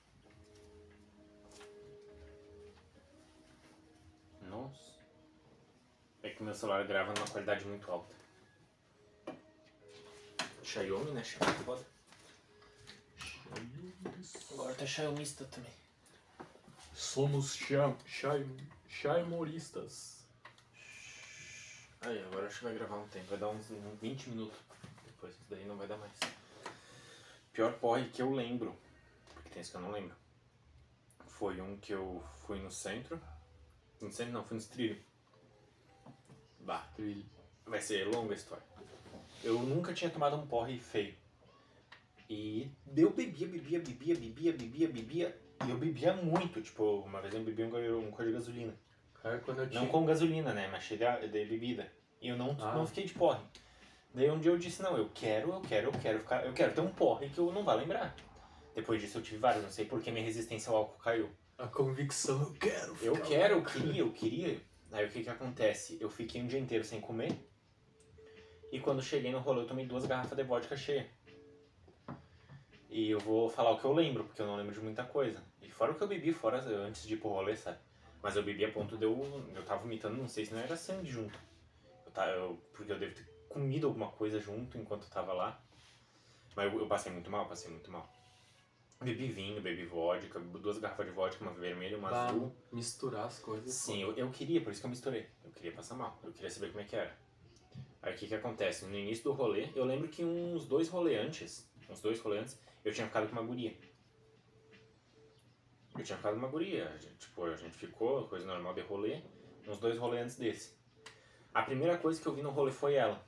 [4.43, 4.91] Nossa.
[6.23, 8.15] É que meu celular grava numa qualidade muito alta.
[10.65, 11.23] Xiaomi, né?
[11.23, 11.87] Xiaomi é foda.
[14.53, 15.73] Agora tá Xiaomista também.
[16.93, 17.57] Somos
[18.89, 20.20] Shaimoristas.
[22.03, 23.27] Aí, agora acho que vai gravar um tempo.
[23.27, 24.59] Vai dar uns, uns 20 minutos.
[25.05, 26.13] Depois isso daí não vai dar mais.
[27.53, 28.75] Pior porre que eu lembro.
[29.35, 30.17] Porque tem isso que eu não lembro.
[31.27, 33.21] Foi um que eu fui no centro.
[34.01, 34.99] No centro não, fui no trilho.
[36.61, 36.89] Bah,
[37.67, 38.65] vai ser longa a história.
[39.45, 41.15] Eu nunca tinha tomado um porre feio.
[42.31, 45.41] E eu bebia, bebia, bebia, bebia, bebia, bebia.
[45.67, 46.63] E eu bebia muito.
[46.63, 48.75] Tipo, uma vez eu bebi um, um cor de gasolina.
[49.23, 49.67] Cara, eu.
[49.73, 50.69] Não com gasolina, né?
[50.71, 51.91] Mas cheio de, de bebida.
[52.21, 52.75] E eu não, Ah.
[52.75, 53.41] não fiquei de porre.
[54.13, 56.45] Daí um dia eu disse, não, eu quero, eu quero, eu quero ficar.
[56.45, 58.15] Eu quero ter um porre que eu não vá lembrar.
[58.75, 61.31] Depois disso eu tive vários, não sei porque minha resistência ao álcool caiu.
[61.59, 62.97] A convicção, eu quero.
[63.03, 64.61] Eu ficar quero, eu queria, eu queria.
[64.93, 65.99] Aí o que que acontece?
[66.01, 67.33] Eu fiquei um dia inteiro sem comer.
[68.73, 71.09] E quando cheguei no rolê eu tomei duas garrafas de vodka cheia.
[72.89, 75.41] E eu vou falar o que eu lembro, porque eu não lembro de muita coisa.
[75.63, 77.79] E fora o que eu bebi, fora antes de ir pro rolê, sabe?
[78.23, 79.51] Mas eu bebi a ponto de eu.
[79.55, 81.39] Eu tava vomitando, não sei se não era sangue junto.
[82.05, 85.61] Eu tava, eu, porque eu devo ter comido alguma coisa junto enquanto eu tava lá.
[86.55, 88.09] Mas eu, eu passei muito mal, passei muito mal.
[89.03, 92.55] Bebi vinho, bebi vodka, duas garrafas de vodka, uma vermelha e uma Bah, azul.
[92.71, 93.73] Misturar as coisas.
[93.73, 95.27] Sim, eu, eu queria, por isso que eu misturei.
[95.43, 97.17] Eu queria passar mal, eu queria saber como é que era.
[98.03, 98.85] Aí o que que acontece?
[98.85, 102.61] No início do rolê, eu lembro que uns dois rolê antes, uns dois rolê antes,
[102.85, 103.75] eu tinha ficado com uma guria.
[106.01, 109.21] Eu tinha ficado uma guria, tipo, a gente ficou, coisa normal de rolê,
[109.69, 110.75] uns dois rolê antes desse.
[111.53, 113.23] A primeira coisa que eu vi no rolê foi ela.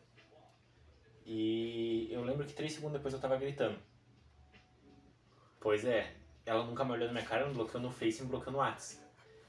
[1.26, 3.78] E eu lembro que três segundos depois eu tava gritando.
[5.60, 6.14] Pois é,
[6.46, 8.58] ela nunca me olhou na minha cara, me bloqueou no Face e me bloqueou no
[8.60, 9.04] WhatsApp.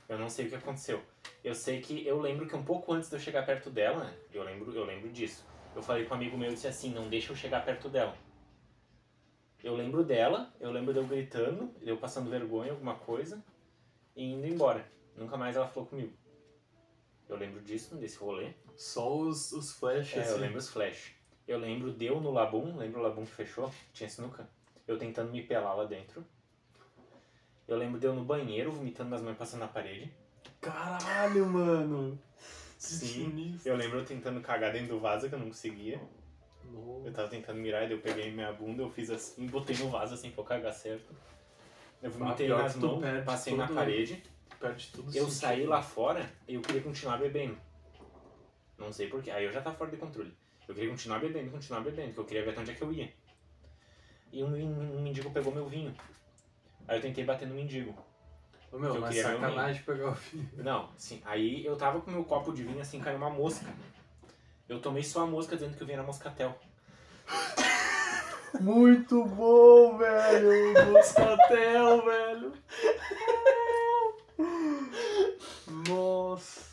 [0.10, 1.02] Eu não sei o que aconteceu.
[1.42, 4.44] Eu sei que eu lembro que um pouco antes de eu chegar perto dela, eu
[4.44, 5.46] lembro, eu lembro disso.
[5.74, 8.18] Eu falei com um amigo meu e disse assim, não deixa eu chegar perto dela.
[9.64, 13.42] Eu lembro dela, eu lembro de eu gritando, de eu passando vergonha, alguma coisa,
[14.14, 14.86] e indo embora.
[15.16, 16.12] Nunca mais ela falou comigo.
[17.30, 18.52] Eu lembro disso, desse rolê.
[18.76, 20.18] Só os, os flashes.
[20.18, 20.42] É, eu assim.
[20.42, 21.16] lembro os flash.
[21.48, 24.48] Eu lembro deu no Labum, lembro o Labum que fechou, tinha sinuca.
[24.86, 26.26] Eu tentando me pelar lá dentro.
[27.66, 30.14] Eu lembro deu no banheiro, vomitando nas mãos passando na parede.
[30.60, 32.20] Caralho, mano.
[32.78, 33.58] Sim.
[33.64, 36.02] Eu lembro eu tentando cagar dentro do vaso que eu não conseguia.
[36.72, 37.08] Nossa.
[37.08, 39.90] Eu tava tentando mirar e daí eu peguei minha bunda, eu fiz assim, botei no
[39.90, 41.14] vaso assim pra eu cagar certo.
[42.02, 43.76] Eu vomitei pior nas mãos, passei na tudo.
[43.76, 44.24] parede.
[44.60, 45.32] Perde tudo Eu sentido.
[45.32, 47.58] saí lá fora e eu queria continuar bebendo.
[48.78, 49.30] Não sei porquê.
[49.32, 50.34] Aí eu já tava fora de controle.
[50.68, 52.94] Eu queria continuar bebendo, continuar bebendo, porque eu queria ver até onde é que eu
[52.94, 53.14] ia.
[54.32, 55.94] E um, um mendigo pegou meu vinho.
[56.88, 57.94] Aí eu tentei bater no mendigo.
[58.72, 60.50] Ô, meu, mas sacanagem pegar o vinho.
[60.58, 61.22] Não, sim.
[61.26, 63.68] Aí eu tava com meu copo de vinho assim, caiu uma mosca.
[64.68, 66.58] Eu tomei só a mosca dizendo que o vinho era moscatel.
[68.60, 70.92] Muito bom, velho.
[70.92, 72.54] Moscatel, velho.
[75.88, 76.72] Nossa.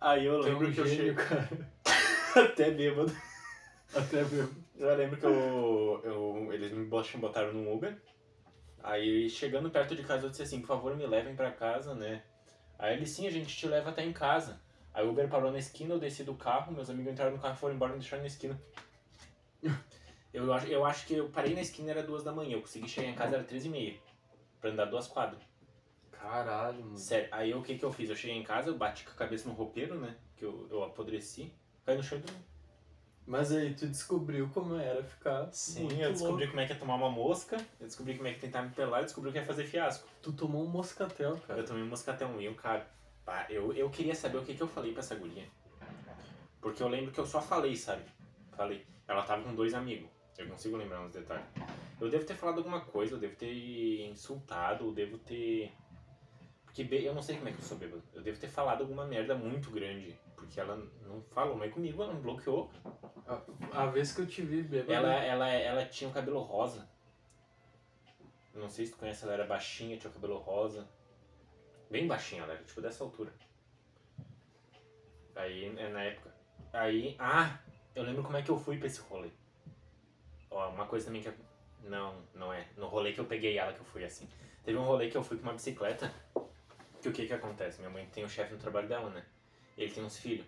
[0.00, 1.48] Aí eu lembro um que eu cheguei cara.
[2.36, 3.12] até bêbado.
[3.94, 4.62] Até mesmo.
[4.76, 7.96] Eu lembro que eu, eu, eles me bot- botaram num Uber.
[8.82, 12.22] Aí chegando perto de casa eu disse assim, por favor me levem pra casa, né?
[12.78, 14.60] Aí ele sim, a gente te leva até em casa.
[14.94, 17.54] Aí o Uber parou na esquina, eu desci do carro, meus amigos entraram no carro
[17.54, 18.60] e foram embora e me deixaram na esquina.
[20.32, 22.88] Eu, acho- eu acho que eu parei na esquina era duas da manhã, eu consegui
[22.88, 24.00] chegar em casa era três e meia.
[24.62, 25.42] Pra andar duas quadras.
[26.10, 26.96] Caralho, mano.
[26.96, 28.08] Sério, aí o que que eu fiz?
[28.08, 30.16] Eu cheguei em casa, eu bati com a cabeça no roupeiro, né?
[30.34, 31.52] Que eu, eu apodreci,
[31.84, 32.40] caí no chão e dormi.
[33.26, 35.52] Mas aí tu descobriu como era ficar.
[35.52, 36.48] Sim, eu descobri louco.
[36.52, 38.70] como é que é tomar uma mosca, eu descobri como é que é tentar me
[38.70, 40.08] pelar, eu descobri o que é fazer fiasco.
[40.22, 41.60] Tu tomou um moscatel, cara.
[41.60, 42.88] Eu tomei um moscatel o cara.
[43.24, 45.46] Pá, eu, eu queria saber o que, que eu falei pra essa guria.
[46.60, 48.04] Porque eu lembro que eu só falei, sabe?
[48.52, 48.86] Falei.
[49.06, 50.08] Ela tava com dois amigos.
[50.38, 51.44] Eu consigo lembrar uns detalhes.
[52.00, 55.72] Eu devo ter falado alguma coisa, eu devo ter insultado, eu devo ter.
[56.64, 58.02] Porque eu não sei como é que eu sou bêbado.
[58.14, 60.18] Eu devo ter falado alguma merda muito grande.
[60.34, 62.70] Porque ela não falou mais comigo, ela me bloqueou.
[63.26, 64.92] A, a vez que eu te vi bêbado.
[64.92, 66.88] Ela, ela, ela tinha o cabelo rosa.
[68.54, 70.88] Não sei se tu conhece, ela era baixinha, tinha o cabelo rosa.
[71.92, 73.30] Bem baixinha, era tipo dessa altura.
[75.36, 76.34] Aí, é na época.
[76.72, 77.58] Aí, ah,
[77.94, 79.28] eu lembro como é que eu fui pra esse rolê.
[80.50, 81.34] Ó, uma coisa também que eu...
[81.82, 82.66] Não, não é.
[82.78, 84.26] No rolê que eu peguei ela que eu fui assim.
[84.64, 86.10] Teve um rolê que eu fui com uma bicicleta.
[87.02, 87.80] Que o que que acontece?
[87.80, 89.26] Minha mãe tem um chefe no trabalho dela, né?
[89.76, 90.46] Ele tem uns filhos.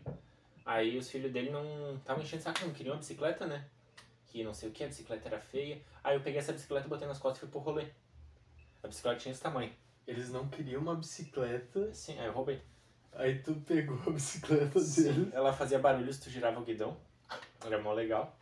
[0.64, 3.68] Aí os filhos dele não estavam enchendo saco, não queriam a bicicleta, né?
[4.28, 5.78] Que não sei o que, a bicicleta era feia.
[6.02, 7.88] Aí eu peguei essa bicicleta, botei nas costas e fui pro rolê.
[8.82, 9.83] A bicicleta tinha esse tamanho.
[10.06, 12.60] Eles não queriam uma bicicleta, Sim, aí eu roubei.
[13.14, 15.30] aí tu pegou a bicicleta Sim, dele.
[15.32, 16.96] ela fazia barulho se tu girava o guidão.
[17.64, 18.36] Era mó legal.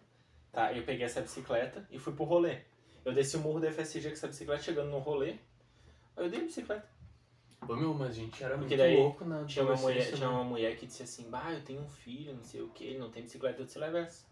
[0.50, 2.58] Tá, eu peguei essa bicicleta e fui pro rolê.
[3.04, 5.30] Eu desci o morro da FSG com essa bicicleta, chegando no rolê.
[6.16, 6.86] Aí eu dei a bicicleta.
[7.66, 10.34] Ô meu, mas a gente era Porque muito louco na Tinha uma, mulher, tinha né?
[10.34, 12.98] uma mulher que disse assim, bah, eu tenho um filho, não sei o que, ele
[12.98, 14.24] não tem bicicleta, eu disse, leva essa.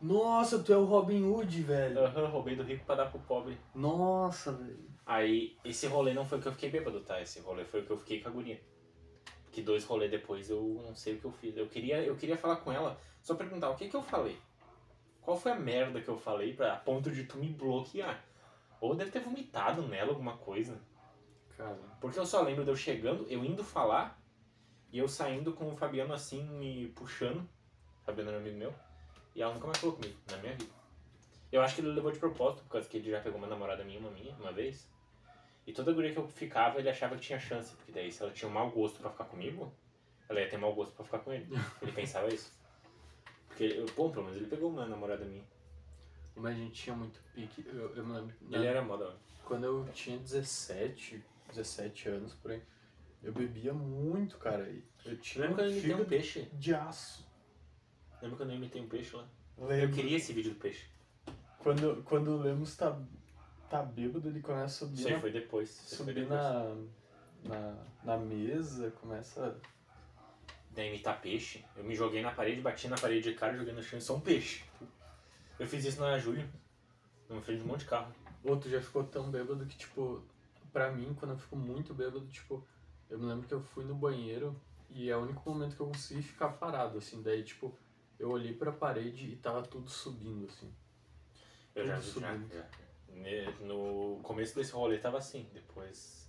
[0.00, 2.04] Nossa, tu é o Robin Hood, velho.
[2.04, 3.58] Aham, roubei do rico pra dar pro pobre.
[3.74, 4.88] Nossa, velho.
[5.04, 7.20] Aí, esse rolê não foi o que eu fiquei bêbado, tá?
[7.20, 8.60] Esse rolê foi o que eu fiquei com a guria.
[9.50, 11.56] Que dois rolês depois eu não sei o que eu fiz.
[11.56, 14.38] Eu queria, eu queria falar com ela, só perguntar o que que eu falei.
[15.20, 18.24] Qual foi a merda que eu falei pra a ponto de tu me bloquear?
[18.80, 20.80] Ou deve ter vomitado nela alguma coisa.
[21.56, 24.22] Cara, Porque eu só lembro de eu chegando, eu indo falar,
[24.92, 27.46] e eu saindo com o Fabiano assim, me puxando.
[28.04, 28.72] Fabiano era amigo meu.
[29.34, 30.70] E ela nunca mais falou comigo, na minha vida.
[31.50, 33.82] Eu acho que ele levou de propósito, por causa que ele já pegou uma namorada
[33.84, 34.88] minha, uma minha, uma vez.
[35.66, 37.74] E toda guria que eu ficava, ele achava que tinha chance.
[37.76, 39.72] Porque daí, se ela tinha um mau gosto pra ficar comigo,
[40.28, 41.46] ela ia ter mau gosto pra ficar com ele.
[41.80, 42.52] Ele pensava isso.
[43.48, 45.44] Porque, eu, bom, pelo menos ele pegou uma namorada minha.
[46.36, 47.64] mas a gente tinha muito pique.
[47.66, 48.34] Eu, eu me lembro.
[48.50, 49.16] Ele era mó da hora.
[49.44, 52.62] Quando eu tinha 17, 17 anos por aí,
[53.22, 54.70] eu bebia muito, cara.
[55.04, 56.48] Eu tinha Lembra quando eu imitei um fígado peixe?
[56.52, 57.26] de aço.
[58.20, 59.24] Lembra quando eu imitei um peixe lá?
[59.56, 59.94] Eu Lembro.
[59.94, 60.86] queria esse vídeo do peixe.
[61.58, 62.98] Quando, quando o Lemos tá,
[63.68, 65.70] tá bêbado, ele começa a subir, Isso aí na, foi depois.
[65.70, 66.30] Subir depois.
[66.30, 66.74] na,
[67.44, 69.56] na, na mesa, começa.
[70.70, 71.64] Daí imitar peixe.
[71.76, 74.16] Eu me joguei na parede, bati na parede de cara, joguei no chão e sou
[74.16, 74.64] um peixe.
[75.58, 76.48] Eu fiz isso na Júlio,
[77.28, 78.12] numa frente de um monte de carro.
[78.44, 80.22] Outro já ficou tão bêbado que, tipo,
[80.72, 82.64] pra mim, quando eu fico muito bêbado, tipo,
[83.10, 84.54] eu me lembro que eu fui no banheiro
[84.88, 87.20] e é o único momento que eu consegui ficar parado, assim.
[87.22, 87.76] Daí, tipo,
[88.18, 90.72] eu olhei pra parede e tava tudo subindo, assim.
[91.74, 92.52] Eu já, Tudo já, subindo.
[92.52, 92.66] já.
[93.08, 96.28] Ne- No começo desse rolê tava assim, depois.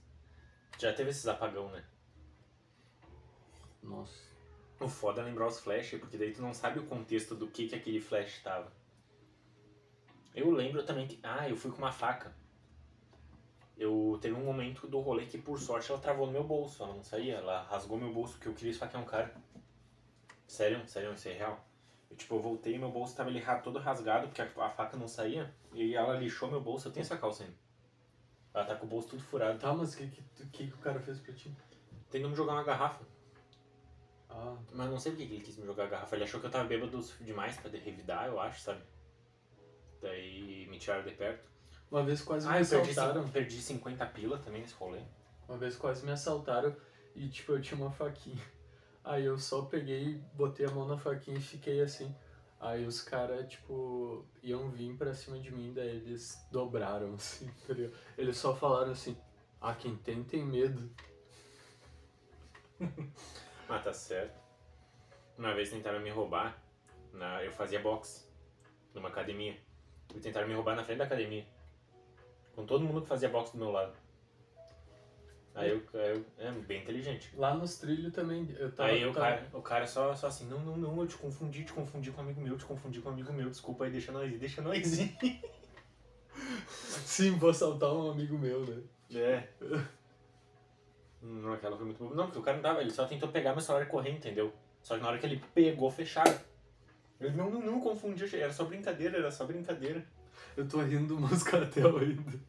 [0.77, 1.83] Já teve esses apagão, né?
[3.81, 4.29] Nossa.
[4.79, 7.67] O foda é lembrar os flash, porque daí tu não sabe o contexto do que
[7.67, 8.71] que aquele flash tava.
[10.33, 11.19] Eu lembro também que.
[11.23, 12.33] Ah, eu fui com uma faca.
[13.77, 16.93] Eu teve um momento do rolê que por sorte ela travou no meu bolso, ela
[16.93, 19.33] não saía, ela rasgou meu bolso porque eu queria esfaquear um cara.
[20.47, 21.65] Sério, sério, isso é real.
[22.09, 24.97] Eu, tipo, eu voltei e meu bolso tava ra- todo rasgado porque a, a faca
[24.97, 25.53] não saía.
[25.73, 27.55] E ela lixou meu bolso, eu tenho essa calça ainda.
[28.53, 29.59] Ela tá com o bolso tudo furado.
[29.59, 31.55] Tá, mas o que, que, que, que o cara fez pra ti?
[32.09, 33.05] Tentou me jogar uma garrafa.
[34.29, 36.15] Ah, Mas não sei por que que ele quis me jogar a garrafa.
[36.15, 38.81] Ele achou que eu tava bêbado demais pra revidar, eu acho, sabe?
[40.01, 41.47] Daí me tiraram de perto.
[41.91, 43.23] uma vez quase Ah, me perdi, assaltaram.
[43.25, 45.01] cin- perdi 50 pila também nesse rolê.
[45.47, 46.75] Uma vez quase me assaltaram
[47.15, 48.41] e, tipo, eu tinha uma faquinha.
[49.03, 52.13] Aí eu só peguei, botei a mão na faquinha e fiquei assim.
[52.59, 57.73] Aí os caras, tipo, iam vir pra cima de mim, daí eles dobraram, assim, tá
[57.73, 57.93] ligado?
[58.17, 59.17] Eles só falaram assim,
[59.61, 60.89] ah, quem tem, tem medo.
[63.71, 64.35] Ah, tá certo.
[65.37, 66.59] Uma vez tentaram me roubar.
[67.13, 68.25] Na, eu fazia boxe
[68.95, 69.55] numa academia.
[70.15, 71.45] E tentaram me roubar na frente da academia.
[72.55, 73.93] Com todo mundo que fazia boxe do meu lado.
[75.55, 77.31] Aí eu, eu é bem inteligente.
[77.35, 78.89] Lá nos trilhos também, eu tava...
[78.89, 81.63] Aí o tava- cara, o cara só, só assim, não, não, não, eu te confundi,
[81.63, 84.11] te confundi com um amigo meu, te confundi com um amigo meu, desculpa aí, deixa
[84.11, 85.17] nós ir, deixa nós ir.
[87.05, 88.81] Sim, vou assaltar um amigo meu, né?
[89.13, 89.47] É.
[91.21, 92.15] Não, aquela foi muito boa.
[92.15, 94.53] Não, porque o cara não tava, ele só tentou pegar meu celular e correr, entendeu?
[94.81, 96.39] Só que na hora que ele pegou, fecharam.
[97.19, 100.05] Ele não, não, não confundiu, era só brincadeira, era só brincadeira.
[100.55, 102.39] Eu tô rindo do Moscatel ainda.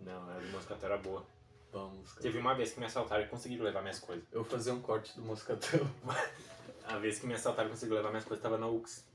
[0.00, 1.24] Não, a do Moscatel era boa.
[1.72, 2.14] Vamos.
[2.16, 4.24] Teve uma vez que me assaltaram e conseguiram levar minhas coisas.
[4.32, 5.86] Eu vou fazer um corte do Moscatel.
[6.86, 9.06] A vez que me assaltaram e conseguiram levar minhas coisas, tava na UX.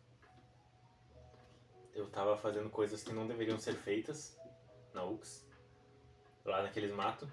[1.94, 4.38] Eu tava fazendo coisas que não deveriam ser feitas
[4.94, 5.46] na UX.
[6.46, 7.28] Lá naqueles matos.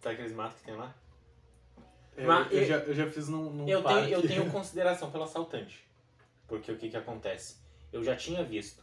[0.00, 0.94] Sabe aqueles matos que tem lá?
[2.16, 4.02] Eu, Mas eu eu- já, eu já fiz num, num Eu parque.
[4.06, 5.86] tenho, eu tenho consideração pelo assaltante.
[6.48, 7.56] Porque o que que acontece?
[7.92, 8.82] Eu já tinha visto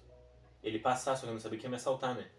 [0.64, 2.30] ele passar, só que eu não sabia que ia me assaltar, né?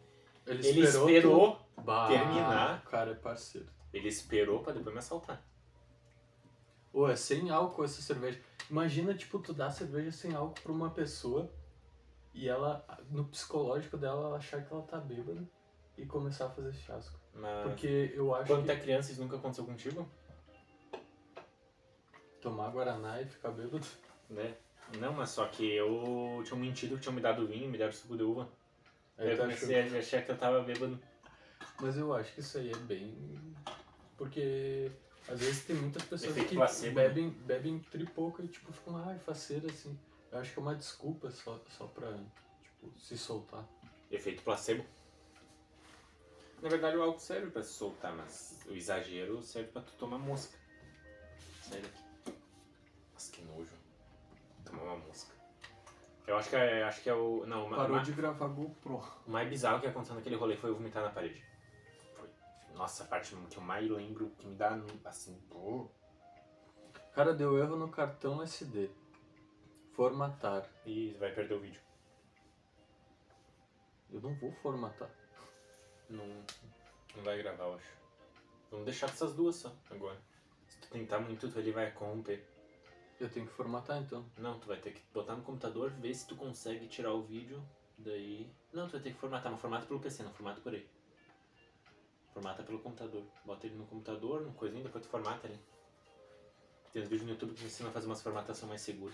[0.47, 2.83] Ele Ele esperou, esperou, Bah, terminar.
[2.87, 3.67] O cara é parceiro.
[3.93, 5.43] ele esperou pra depois me assaltar.
[6.93, 8.41] Ô, é sem álcool essa cerveja.
[8.71, 11.51] Imagina, tipo, tu dar cerveja sem álcool pra uma pessoa
[12.35, 15.43] e ela, no psicológico dela, ela achar que ela tá bêbada
[15.97, 17.19] e começar a fazer chasco.
[17.35, 20.09] Mas Porque eu acho quando tu que é criança, isso nunca aconteceu contigo?
[22.41, 23.87] tomar Guaraná e ficar bêbado.
[24.31, 24.55] Né?
[24.99, 28.17] Não, mas só que eu tinha mentido que tinham me dado vinho, me deram suco
[28.17, 28.49] de uva.
[29.17, 30.99] Aí eu comecei achou- a achar que eu tava bêbado.
[31.81, 33.55] Mas eu acho que isso aí é bem.
[34.17, 34.91] Porque
[35.29, 37.09] Às vezes tem muitas pessoas Efeito que placebo, né?
[37.09, 39.97] bebem, bebem tripoco e tipo ficam, ai, faceira assim.
[40.33, 42.13] Eu acho que é uma desculpa só, só pra
[42.63, 43.65] tipo, se soltar.
[44.11, 44.85] Efeito placebo.
[46.61, 50.19] Na verdade, o álcool serve pra se soltar, mas o exagero serve pra tu tomar
[50.19, 50.59] mosca.
[51.63, 52.03] Sai daqui.
[53.15, 53.71] Nossa, que nojo.
[54.65, 55.33] Tomar uma mosca.
[56.27, 57.47] Eu acho que é, acho que é o.
[57.47, 59.01] Não, Parou ma- de gravar GoPro.
[59.27, 61.43] o mais bizarro que aconteceu naquele rolê foi eu vomitar na parede.
[62.79, 65.37] Nossa, a parte que eu mais lembro, que me dá assim.
[65.51, 65.89] pô.
[67.13, 68.89] Cara, deu erro no cartão SD.
[69.95, 70.65] Formatar.
[70.87, 71.81] E vai perder o vídeo.
[74.13, 75.11] Eu não vou formatar.
[76.09, 76.25] Não,
[77.17, 77.99] não vai gravar, eu acho.
[78.71, 80.23] Vamos deixar com essas duas só, agora.
[80.69, 82.47] Se tu tentar muito, ele vai corromper.
[83.19, 84.25] Eu tenho que formatar então.
[84.37, 87.61] Não, tu vai ter que botar no computador, ver se tu consegue tirar o vídeo,
[87.99, 88.49] daí...
[88.73, 90.89] Não, tu vai ter que formatar, mas formata pelo PC, não formata por aí.
[92.39, 93.25] Formata pelo computador.
[93.45, 95.59] Bota ele no computador, no coisinho, depois tu formata ele.
[96.93, 99.13] Tem uns vídeos no YouTube que ensinam a fazer umas formatação mais segura.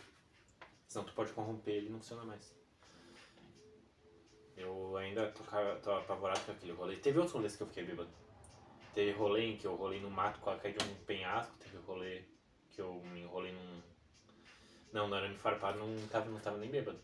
[0.86, 2.54] Senão tu pode corromper ele e não funciona mais.
[4.54, 5.42] Eu ainda tô,
[5.82, 6.96] tô apavorado com aquele rolê.
[6.96, 8.10] Teve outros rolês que eu fiquei bêbado.
[8.94, 11.56] Teve rolê em que eu rolei no mato, quase caí de um penhasco.
[11.58, 12.24] Teve rolê
[12.72, 13.80] que eu me enrolei num...
[14.92, 17.00] Não, no arame farpado não tava, não tava nem bêbado.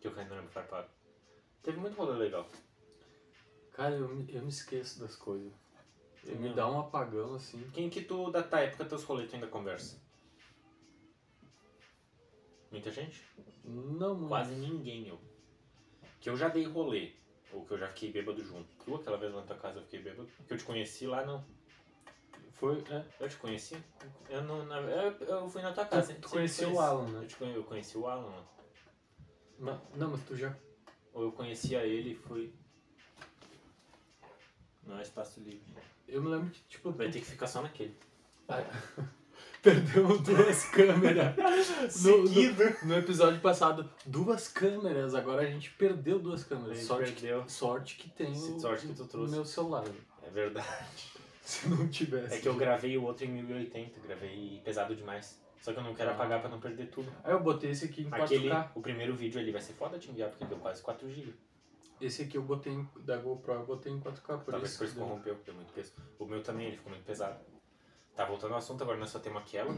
[0.00, 0.88] Que eu caí no arame farpado.
[1.62, 2.44] Teve muito rolê legal.
[3.76, 5.52] Cara, eu me, eu me esqueço das coisas.
[6.24, 7.62] Eu me dá um apagão assim.
[7.74, 10.00] Quem que tu, da tua época, teus rolês, ainda conversa?
[12.70, 13.22] Muita gente?
[13.62, 14.28] Não, muito.
[14.28, 15.20] Quase ninguém, eu.
[16.18, 17.12] Que eu já dei rolê.
[17.52, 18.66] Ou que eu já fiquei bêbado junto.
[18.82, 20.28] Tu, aquela vez lá na tua casa, eu fiquei bêbado.
[20.48, 21.44] Que eu te conheci lá, não.
[22.52, 23.04] Foi, é.
[23.20, 23.76] Eu te conheci?
[24.30, 24.64] Eu não.
[24.64, 26.14] Na, eu, eu fui na tua casa.
[26.14, 26.80] Tu, tu conheceu conheci.
[26.80, 27.24] o Alan, né?
[27.24, 28.44] Eu, te eu conheci o Alan, né?
[29.58, 30.56] Ma- não, mas tu já.
[31.12, 32.52] Ou eu conhecia ele e fui.
[34.86, 35.60] Não é espaço livre.
[36.08, 37.96] Eu me lembro que, tipo, Vai ter que ficar só naquele.
[38.48, 38.62] Ah,
[39.62, 41.34] Perdemos duas câmeras.
[42.02, 45.14] No, no, no episódio passado, duas câmeras.
[45.14, 46.78] Agora a gente perdeu duas câmeras.
[46.78, 47.12] Sorte.
[47.12, 49.34] Que, sorte que tem o, Sorte que tu trouxe.
[49.34, 49.84] meu celular.
[50.22, 51.12] É verdade.
[51.42, 52.34] Se não tivesse.
[52.34, 55.40] É que eu gravei o outro em 1080, gravei pesado demais.
[55.60, 56.14] Só que eu não quero Ah.
[56.14, 57.12] apagar pra não perder tudo.
[57.24, 58.24] Aí eu botei esse aqui em 4K.
[58.24, 61.32] Aquele, o primeiro vídeo ali vai ser foda te enviar, porque deu quase 4 GB.
[62.00, 64.38] Esse aqui eu botei em, da GoPro, eu botei em 4K.
[64.38, 65.92] Por Talvez isso por isso corrompeu, deu muito peso.
[66.18, 67.38] O meu também, ele ficou muito pesado.
[68.14, 69.74] Tá, voltando ao assunto, agora nós só temos aquela.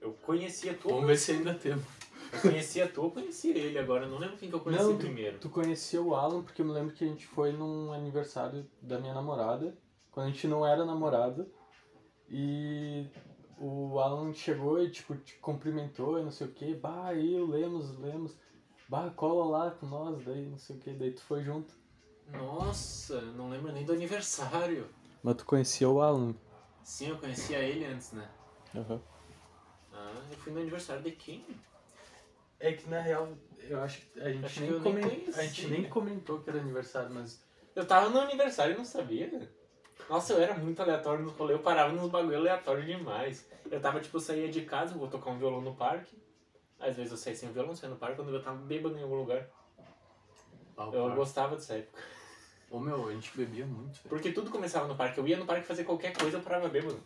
[0.00, 1.84] Eu conhecia tu, Vamos ver se ainda temos.
[2.32, 4.04] eu conhecia tu, eu conhecia ele agora.
[4.04, 5.38] Eu não lembro quem que eu conheci Não, primeiro.
[5.38, 8.98] Tu conhecia o Alan porque eu me lembro que a gente foi num aniversário da
[8.98, 9.76] minha namorada,
[10.10, 11.50] quando a gente não era namorado,
[12.28, 13.06] e
[13.58, 17.46] o Alan chegou e tipo te cumprimentou e não sei o que, bah, aí o
[17.46, 18.36] Lemos, o Lemos,
[18.88, 21.74] bah, cola lá com nós, daí não sei o que, daí tu foi junto.
[22.26, 24.88] Nossa, eu não lembro nem do aniversário.
[25.22, 26.34] Mas tu conhecia o Alan?
[26.82, 28.28] Sim, eu conhecia ele antes, né?
[28.74, 29.00] Aham.
[29.92, 31.46] Ah, eu fui no aniversário de quem?
[32.60, 35.02] É que na real, eu acho que a gente, Acho nem, que eu nem comen-
[35.20, 35.34] conhecia.
[35.42, 39.48] a gente nem comentou que era aniversário, mas Eu tava no aniversário e não sabia.
[40.08, 43.46] Nossa, eu era muito aleatório no rolê, eu parava nos bagulho aleatório demais.
[43.70, 46.16] Eu tava, tipo, eu saía de casa, vou tocar um violão no parque.
[46.78, 49.16] Às vezes eu saía sem violão, saía no parque quando eu tava bêbado em algum
[49.16, 49.48] lugar.
[50.76, 51.16] Ah, o Eu parque.
[51.16, 52.00] gostava dessa época.
[52.70, 54.08] Ô meu, a gente bebia muito, velho.
[54.08, 55.18] Porque tudo começava no parque.
[55.18, 57.02] Eu ia no parque fazer qualquer coisa, eu parava bêbado.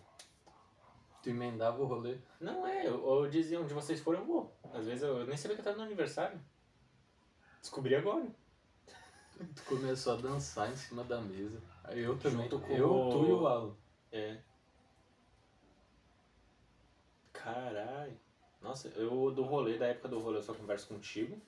[1.23, 2.19] Tu emendava o rolê.
[2.41, 4.53] Não é, eu, eu dizia onde vocês forem eu vou.
[4.75, 6.39] Às vezes eu, eu nem sabia que eu tava no aniversário.
[7.61, 8.27] Descobri agora.
[9.57, 11.61] Tu começou a dançar em cima da mesa.
[11.85, 12.43] Aí eu também.
[12.49, 13.75] Junto com eu, o- tu e o Alan.
[14.13, 14.39] É.
[17.33, 18.19] Caralho.
[18.63, 21.41] Nossa, eu do rolê, da época do rolê, eu só converso contigo.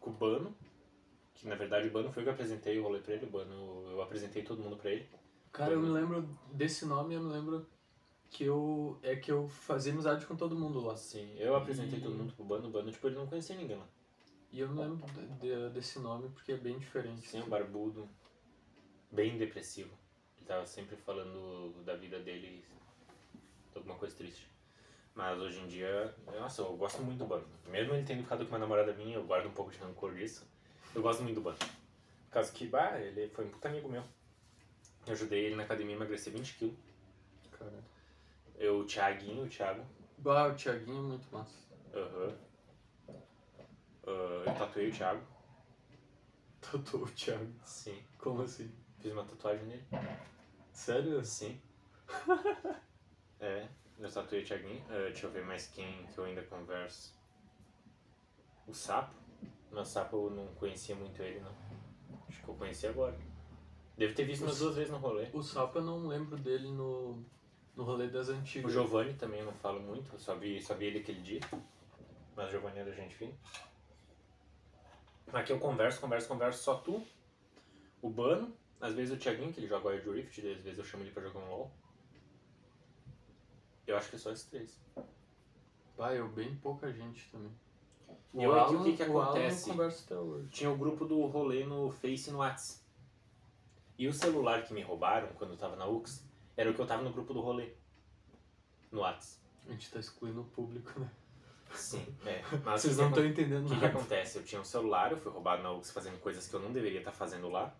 [0.00, 0.54] Com o Bano.
[1.34, 3.26] Que na verdade o Bano foi eu que apresentei o rolê pra ele.
[3.26, 5.08] O Bano, eu apresentei todo mundo pra ele.
[5.50, 6.22] Cara, eu me lembro
[6.52, 7.66] desse nome, eu me lembro
[8.30, 8.98] que eu.
[9.02, 10.94] É que eu fazia amizade com todo mundo lá.
[10.94, 12.68] Assim, eu apresentei E- todo mundo pro Bano.
[12.68, 13.86] O Bano, tipo, ele não conhecia ninguém lá.
[14.52, 17.26] E eu me lembro de- de- desse nome porque é bem diferente.
[17.28, 18.08] Sim, um barbudo.
[19.10, 19.90] Bem depressivo.
[20.36, 22.64] Ele tava sempre falando da vida dele.
[23.74, 24.46] Alguma coisa triste.
[25.14, 27.46] Mas hoje em dia, nossa, eu gosto muito do Bano.
[27.66, 30.46] Mesmo ele tendo ficado com uma namorada minha, eu guardo um pouco de rancor disso.
[30.94, 31.58] Eu gosto muito do Bano.
[31.58, 34.02] Por causa que, bah, ele foi um puta amigo meu.
[35.06, 36.76] Eu ajudei ele na academia a emagrecer 20 quilos.
[37.50, 37.84] Cara.
[38.56, 39.84] Eu, o Thiaguinho, o Thiago.
[40.18, 41.58] Bah, o Thiaguinho é muito massa.
[41.94, 42.34] Aham.
[44.06, 45.22] Ah, eu tatuei o Thiago.
[46.60, 47.52] Tatuou o Thiago.
[47.64, 48.02] Sim.
[48.18, 48.72] Como assim?
[48.98, 49.84] Fiz uma tatuagem nele.
[50.72, 51.24] Sério?
[51.24, 51.60] Sim.
[53.40, 53.68] é,
[54.02, 54.84] eu o Thiaguinho.
[54.88, 57.14] Ah, deixa eu ver mais quem que eu ainda converso.
[58.66, 59.14] O Sapo.
[59.70, 61.54] Mas o Sapo eu não conhecia muito ele, não.
[62.28, 63.16] Acho que eu conheci agora.
[63.96, 65.28] Deve ter visto umas duas vezes no rolê.
[65.32, 67.24] O Sapo eu não lembro dele no,
[67.76, 68.72] no rolê das O antigas.
[68.72, 71.40] Giovanni também eu não falo muito, eu só vi, só vi ele aquele dia.
[72.34, 73.32] Mas o Giovanni era gente fina.
[75.32, 77.02] Aqui eu converso, converso, converso, só tu,
[78.02, 81.04] o Bano, às vezes o Thiaguinho, que ele joga Wild Rift, às vezes eu chamo
[81.04, 81.70] ele pra jogar um LoL.
[83.92, 84.80] Eu acho que é só esses três.
[85.98, 87.52] Bah, eu bem pouca gente também.
[88.34, 89.70] E eu aqui, o que que o Alan acontece?
[90.50, 92.82] Tinha o grupo do rolê no Face e no Whats.
[93.98, 96.24] E o celular que me roubaram quando eu tava na UX
[96.56, 97.72] era o que eu tava no grupo do rolê.
[98.90, 99.38] No Whats.
[99.66, 101.10] A gente tá excluindo o público, né?
[101.74, 102.42] Sim, é.
[102.64, 104.38] Mas Vocês não estão entendendo O que, que acontece?
[104.38, 106.98] Eu tinha um celular, eu fui roubado na UX fazendo coisas que eu não deveria
[107.00, 107.74] estar fazendo lá.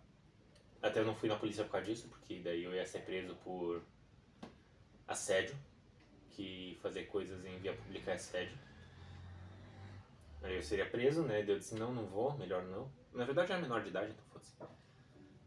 [0.81, 3.35] Até eu não fui na polícia por causa disso, porque daí eu ia ser preso
[3.43, 3.81] por
[5.07, 5.55] assédio,
[6.35, 8.57] que fazer coisas em via pública é assédio.
[10.41, 11.41] Aí eu seria preso, né?
[11.43, 12.91] Daí eu disse, não, não vou, melhor não.
[13.13, 14.53] Na verdade eu era menor de idade, então foda-se.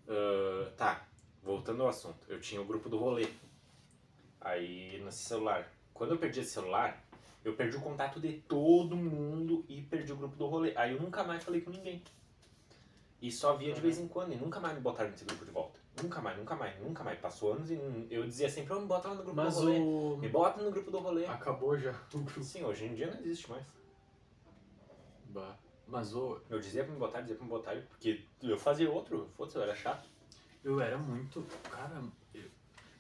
[0.09, 1.07] Ah, tá,
[1.43, 2.19] voltando ao assunto.
[2.29, 3.29] Eu tinha o grupo do rolê.
[4.41, 5.71] Aí nesse celular.
[5.93, 7.03] Quando eu perdi esse celular,
[7.45, 10.73] eu perdi o contato de todo mundo e perdi o grupo do rolê.
[10.77, 12.03] Aí eu nunca mais falei com ninguém.
[13.21, 15.51] E só via de vez em quando, e nunca mais me botaram nesse grupo de
[15.51, 15.81] volta.
[16.03, 17.19] Nunca mais, nunca mais, nunca mais.
[17.19, 17.79] Passou anos e
[18.11, 19.79] eu dizia sempre, oh, me bota lá no grupo Mas do rolê.
[19.79, 20.17] o.
[20.19, 21.25] Me bota no grupo do rolê.
[21.27, 22.45] Acabou já o grupo.
[22.45, 23.65] Sim, hoje em dia não existe mais.
[25.29, 25.57] Bah.
[25.87, 26.41] Mas o.
[26.51, 29.63] Eu dizia pra me botar, dizia pra me botar, porque eu fazia outro, foda-se, eu
[29.63, 30.09] era chato.
[30.63, 31.47] Eu era muito.
[31.71, 32.03] Cara,
[32.35, 32.45] eu,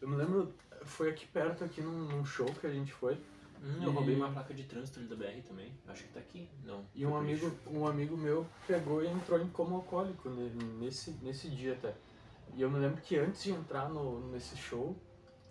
[0.00, 0.52] eu me lembro.
[0.84, 3.14] Foi aqui perto, aqui num, num show que a gente foi.
[3.62, 5.72] Hum, eu roubei uma placa de trânsito ali da BR também.
[5.88, 6.48] Acho que tá aqui.
[6.62, 6.84] Não.
[6.94, 11.48] E um amigo, um amigo meu pegou e entrou em coma alcoólico ne- nesse, nesse
[11.48, 11.94] dia até.
[12.56, 14.96] E eu me lembro que antes de entrar no, nesse show,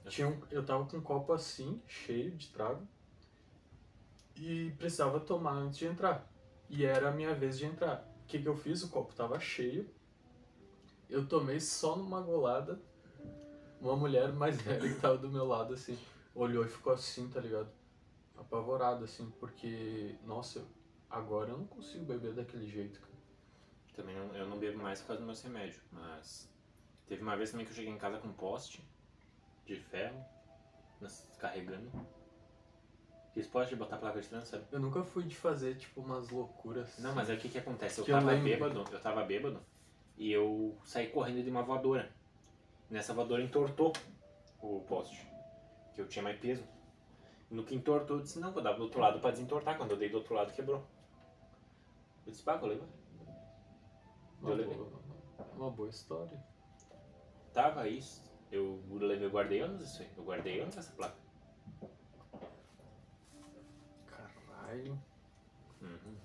[0.07, 2.85] tinha um, eu tava com um copo assim, cheio de trago,
[4.35, 6.27] e precisava tomar antes de entrar.
[6.67, 8.03] E era a minha vez de entrar.
[8.23, 8.81] O que, que eu fiz?
[8.81, 9.87] O copo tava cheio,
[11.07, 12.81] eu tomei só numa golada.
[13.79, 15.95] Uma mulher mais velha que tava do meu lado, assim,
[16.33, 17.69] olhou e ficou assim, tá ligado?
[18.35, 20.65] Apavorada, assim, porque, nossa,
[21.07, 23.13] agora eu não consigo beber daquele jeito, cara.
[23.95, 26.54] Também eu não bebo mais por causa do meu remédio, mas
[27.07, 28.83] teve uma vez também que eu cheguei em casa com um poste
[29.65, 30.23] de ferro,
[31.39, 31.91] carregando.
[33.33, 34.65] Fiz poste de botar placa de trânsito, sabe?
[34.71, 36.97] Eu nunca fui de fazer, tipo, umas loucuras.
[36.99, 37.99] Não, mas é o que que acontece?
[37.99, 38.45] Eu Que eu tava lembro.
[38.45, 39.59] bêbado, eu tava bêbado
[40.17, 42.09] e eu saí correndo de uma voadora.
[42.89, 43.91] Nessa voadora entortou
[44.61, 45.27] o poste,
[45.93, 46.63] que eu tinha mais peso.
[47.49, 49.77] No que entortou, eu disse, não, vou dar do outro lado pra desentortar.
[49.77, 50.83] Quando eu dei do outro lado, quebrou.
[52.25, 52.87] Eu disse, pá, vou levar.
[54.41, 54.89] uma, eu boa,
[55.55, 56.41] uma boa história.
[57.55, 58.21] Tava isso.
[58.51, 60.09] Eu levei, guardei anos isso aí.
[60.17, 61.15] Eu guardei anos essa placa.
[64.05, 65.01] Caralho.
[65.81, 66.17] Uhum.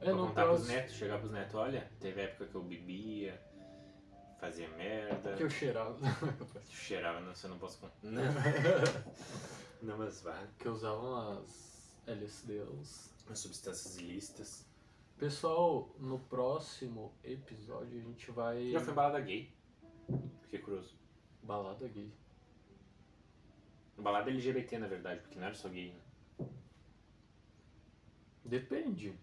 [0.00, 3.40] É, Vou contar pros próximo netos, chegar pros netos, olha, teve época que eu bebia,
[4.40, 5.96] fazia merda, que eu cheirava.
[6.68, 7.94] cheirava, não, você não posso contar.
[8.02, 8.22] Não,
[9.80, 10.44] não mas vai.
[10.58, 13.14] que eu usava umas LSDs.
[13.30, 14.65] As substâncias ilícitas.
[15.18, 18.70] Pessoal, no próximo episódio a gente vai.
[18.70, 19.50] Já foi balada gay.
[20.42, 20.94] Fiquei curioso.
[21.42, 22.12] Balada gay.
[23.96, 25.94] Balada LGBT, na verdade, porque não era só gay.
[26.38, 26.46] Né?
[28.44, 29.18] Depende.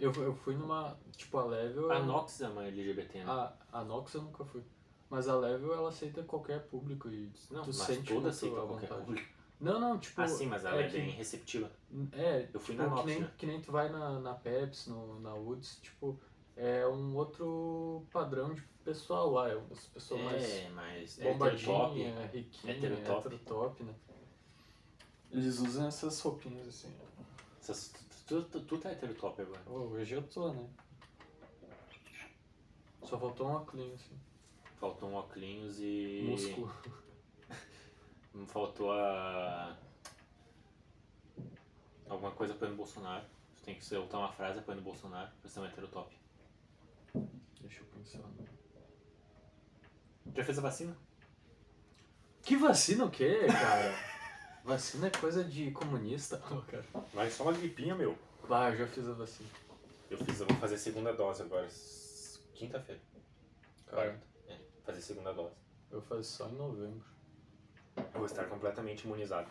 [0.00, 0.98] Eu, eu fui numa.
[1.12, 1.92] Tipo, a Level.
[1.92, 3.30] A Nox é uma LGBT, né?
[3.30, 4.64] A, a Nox eu nunca fui.
[5.08, 8.88] Mas a Level ela aceita qualquer público e não, tu mas sente toda aceita qualquer
[8.88, 9.06] vontade.
[9.06, 9.35] público.
[9.60, 10.20] Não, não, tipo.
[10.20, 11.70] Ah, sim, mas ela é, que- bem receptiva.
[12.12, 13.28] É, Eu fui tipo, na Nox que, nem, já.
[13.38, 16.20] que nem tu vai na, na Pepsi, no, na Woods, tipo,
[16.56, 21.32] é um outro padrão de pessoal lá, é umas pessoas mais É, mas é top.
[21.38, 23.26] bombadinha, riquinha, Heterotop.
[23.26, 23.94] heterotop, né?
[25.32, 26.92] Eles usam essas roupinhas assim.
[27.60, 27.92] Essas-
[28.26, 29.62] Tu, tu, tu tá heterotop agora.
[29.66, 30.68] Ô, Hoje eu tô, né?
[33.04, 34.18] Só faltou um óculos assim.
[34.80, 36.26] Faltou um óculos e.
[36.28, 36.72] Músculo.
[38.36, 39.74] Não faltou a.
[42.06, 43.24] Alguma coisa apoiando o Bolsonaro.
[43.56, 46.14] Tu tem que soltar uma frase apoiando o Bolsonaro pra ser um heterotop.
[47.60, 48.20] Deixa eu pensar.
[50.34, 50.96] Já fez a vacina?
[52.42, 53.94] Que vacina o quê, cara?
[54.62, 56.36] vacina é coisa de comunista.
[56.50, 56.84] Ô, cara.
[57.14, 58.18] Vai só uma gripinha, meu.
[58.46, 59.48] Bah, eu já fiz a vacina.
[60.10, 61.66] Eu fiz, eu vou fazer a segunda dose agora.
[62.54, 63.00] Quinta-feira.
[63.86, 64.22] Quarta.
[64.46, 65.54] É, fazer a segunda dose.
[65.90, 67.15] Eu faço só em novembro.
[67.96, 69.50] Eu vou estar completamente imunizado.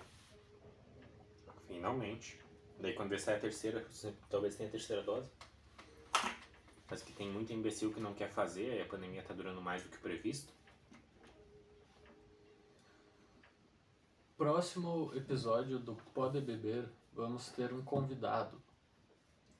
[1.68, 2.39] Finalmente.
[2.80, 3.86] Daí quando ver sair a terceira,
[4.30, 5.32] talvez tenha a terceira dose.
[6.89, 9.82] Mas que tem muito imbecil que não quer fazer, e a pandemia tá durando mais
[9.84, 10.54] do que previsto.
[14.38, 18.62] Próximo episódio do Pode Beber, vamos ter um convidado.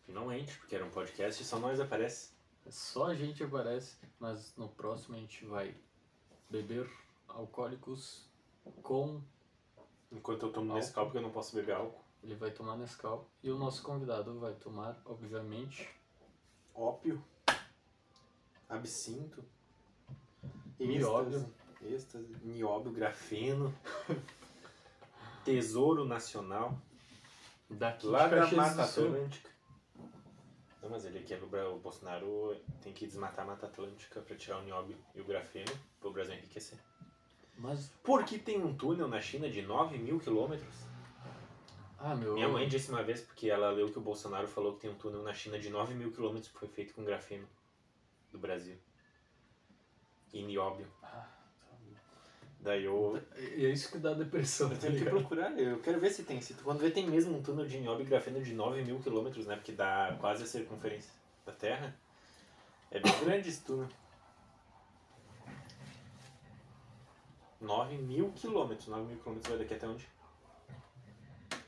[0.06, 2.36] Finalmente, porque era um podcast e só nós aparece.
[2.70, 5.76] Só a gente aparece, mas no próximo a gente vai
[6.50, 6.90] beber
[7.28, 8.30] alcoólicos
[8.84, 9.22] com.
[10.12, 10.76] Enquanto eu tomo Álcool.
[10.86, 12.04] Nescau, porque eu não posso beber álcool.
[12.24, 15.88] Ele vai tomar Nescau e o nosso convidado vai tomar, obviamente,
[16.74, 17.24] Ópio.
[18.68, 19.44] Absinto.
[20.80, 21.38] Nióbio.
[21.38, 21.54] êxtase,
[21.94, 23.74] êxtase, nióbio, grafeno.
[25.44, 26.78] Tesouro Nacional.
[27.70, 28.84] daqui Lá de da Mata.
[28.84, 29.50] Atlântica.
[30.82, 34.36] Não, mas ele quer o Bra- o Bolsonaro tem que desmatar a Mata Atlântica pra
[34.36, 36.78] tirar o nióbio e o grafeno pro Brasil enriquecer.
[37.58, 40.76] Mas, Porque tem um túnel na China de 9 mil quilômetros.
[41.98, 42.34] ah, meu.
[42.34, 44.96] Minha mãe disse uma vez, porque ela leu que o Bolsonaro falou que tem um
[44.96, 47.48] túnel na China de 9 mil quilômetros que foi feito com grafeno
[48.32, 48.78] do Brasil.
[50.34, 50.88] E nióbio.
[51.02, 51.30] Ah,
[52.66, 53.22] Daí eu.
[53.38, 56.24] E é isso que dá depressão, Eu tá tenho que procurar, eu quero ver se
[56.24, 56.42] tem.
[56.42, 59.46] Se, quando vê, tem mesmo um túnel de nióbio e grafeno de 9 mil quilômetros,
[59.46, 59.56] né?
[59.56, 61.12] Porque dá quase a circunferência
[61.46, 61.96] da Terra.
[62.90, 63.88] É bem grande esse túnel.
[67.66, 68.88] 9 mil quilômetros.
[68.88, 70.08] 9 mil quilômetros vai daqui até onde?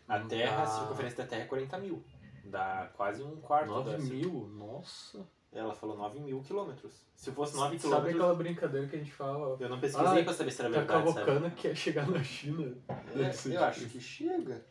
[0.07, 0.67] A Hum, Terra, a ah.
[0.67, 2.03] circunferência da Terra é 40 mil.
[2.45, 4.47] Dá quase um quarto 9 da mil?
[4.47, 5.27] Nossa.
[5.51, 6.93] Ela falou 9 mil quilômetros.
[7.15, 8.15] Se fosse 9 Sabe quilômetros.
[8.15, 9.57] aquela brincadeira que a gente fala?
[9.59, 11.11] Eu não pesquisei Ah, pra saber se era Tá verdade.
[11.13, 11.25] sabe?
[11.25, 12.77] cavocando que é chegar na China.
[12.89, 14.63] É, eu acho que chega.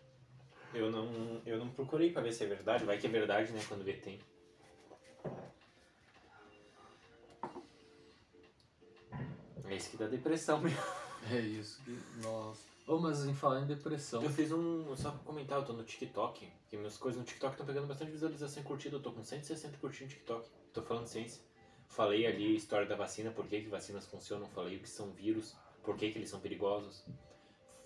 [0.72, 2.84] Eu não, eu não procurei pra ver se é verdade.
[2.84, 3.60] Vai que é verdade, né?
[3.68, 4.20] Quando vê tem.
[9.64, 10.78] É isso que dá depressão mesmo.
[11.30, 11.98] É isso que.
[12.22, 12.60] Nossa.
[12.86, 14.22] Ô, mas em falar em depressão.
[14.22, 14.96] Eu fiz um.
[14.96, 16.48] Só pra comentar, eu tô no TikTok.
[16.68, 18.96] Que minhas coisas no TikTok estão pegando bastante visualização e curtida.
[18.96, 20.48] Eu tô com 160 curtidas no TikTok.
[20.72, 21.42] Tô falando ciência.
[21.88, 24.46] Falei ali a história da vacina, por que, que vacinas funcionam.
[24.48, 27.04] Falei o que são vírus, por que, que eles são perigosos.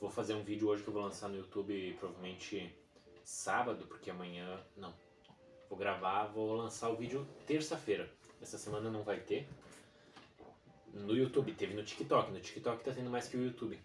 [0.01, 2.75] Vou fazer um vídeo hoje que eu vou lançar no YouTube, provavelmente
[3.25, 4.61] sábado, porque amanhã.
[4.77, 4.93] Não.
[5.69, 8.11] Vou gravar, vou lançar o vídeo terça-feira.
[8.43, 9.49] Essa semana não vai ter.
[10.93, 12.33] No YouTube, teve no TikTok.
[12.33, 13.81] No TikTok tá tendo mais que o YouTube.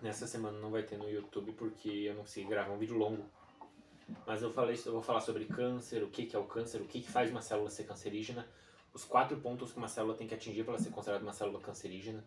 [0.00, 3.24] Nessa semana não vai ter no YouTube porque eu não consegui gravar um vídeo longo.
[4.26, 6.84] Mas eu falei, eu vou falar sobre câncer, o que, que é o câncer, o
[6.84, 8.46] que, que faz uma célula ser cancerígena,
[8.92, 11.60] os quatro pontos que uma célula tem que atingir para ela ser considerada uma célula
[11.60, 12.24] cancerígena.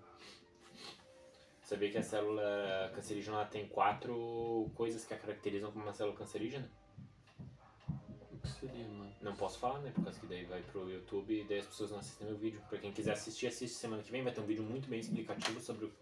[1.61, 6.69] Sabia que a célula cancerígena tem quatro coisas que a caracterizam como uma célula cancerígena?
[8.31, 8.34] O que seria, mano?
[9.21, 9.91] Não posso falar, né?
[9.93, 12.61] Por causa que daí vai pro YouTube e daí as pessoas não assistem meu vídeo.
[12.69, 14.23] Pra quem quiser assistir, assiste semana que vem.
[14.23, 15.93] Vai ter um vídeo muito bem explicativo sobre, o-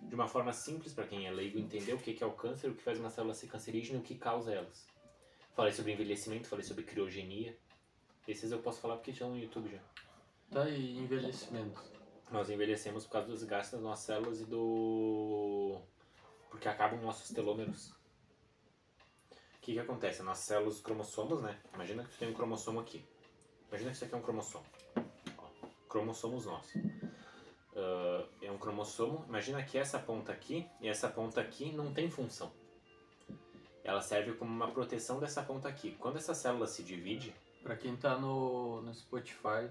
[0.00, 2.70] de uma forma simples pra quem é leigo entender o que que é o câncer,
[2.70, 4.86] o que faz uma célula ser cancerígena e o que causa elas.
[5.54, 7.56] Falei sobre envelhecimento, falei sobre criogenia.
[8.26, 9.78] Esses eu posso falar porque estão no YouTube já.
[10.50, 11.80] Tá aí, envelhecimento.
[12.30, 15.78] Nós envelhecemos por causa dos gastos das nossas células e do.
[16.50, 17.92] porque acabam nossos telômeros.
[19.64, 20.20] O que, que acontece?
[20.20, 21.58] As nossas células, os cromossomos, né?
[21.72, 23.02] Imagina que tu tem um cromossomo aqui.
[23.68, 24.66] Imagina que isso aqui é um cromossomo.
[25.38, 26.82] Ó, cromossomos nossos.
[27.74, 29.24] Ah, é um cromossomo.
[29.26, 32.52] Imagina que essa ponta aqui e essa ponta aqui não tem função.
[33.82, 35.96] Ela serve como uma proteção dessa ponta aqui.
[35.98, 37.34] Quando essa célula se divide,
[37.64, 39.70] Pra quem tá no, no Spotify,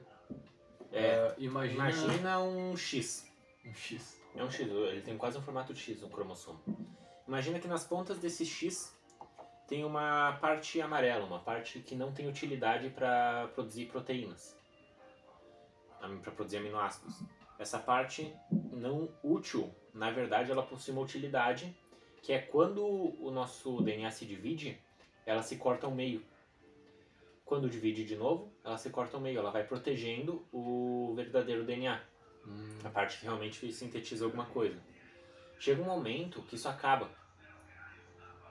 [0.91, 3.29] é, é, imagina, imagina um X.
[3.63, 4.19] um X.
[4.35, 6.59] É um X, ele tem quase um formato de X, um cromossomo.
[7.27, 8.91] Imagina que nas pontas desse X
[9.67, 14.57] tem uma parte amarela, uma parte que não tem utilidade para produzir proteínas,
[15.99, 17.23] para produzir aminoácidos.
[17.57, 18.35] Essa parte
[18.71, 21.75] não útil, na verdade, ela possui uma utilidade,
[22.21, 24.79] que é quando o nosso DNA se divide,
[25.25, 26.25] ela se corta ao meio.
[27.45, 32.01] Quando divide de novo, ela se corta ao meio, ela vai protegendo o verdadeiro DNA
[32.45, 34.79] Hum, a parte que realmente sintetiza alguma coisa.
[35.59, 37.09] Chega um momento que isso acaba.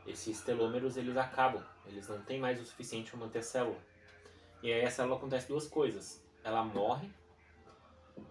[0.06, 3.78] Esses telômeros eles acabam, eles não têm mais o suficiente para manter a célula.
[4.62, 6.24] E aí a célula acontece duas coisas.
[6.42, 7.08] Ela morre,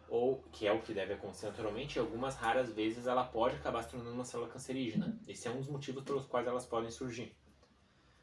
[0.10, 3.84] ou que é o que deve acontecer naturalmente, e algumas raras vezes ela pode acabar
[3.84, 5.18] se tornando uma célula cancerígena.
[5.28, 7.36] Esse é um dos motivos pelos quais elas podem surgir.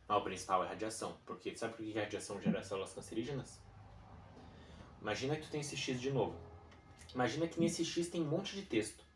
[0.07, 3.63] Mas o principal é a radiação, porque sabe por que a radiação gera células cancerígenas?
[5.01, 6.37] Imagina que tu tem esse X de novo.
[7.15, 9.08] Imagina que nesse X tem um monte de texto.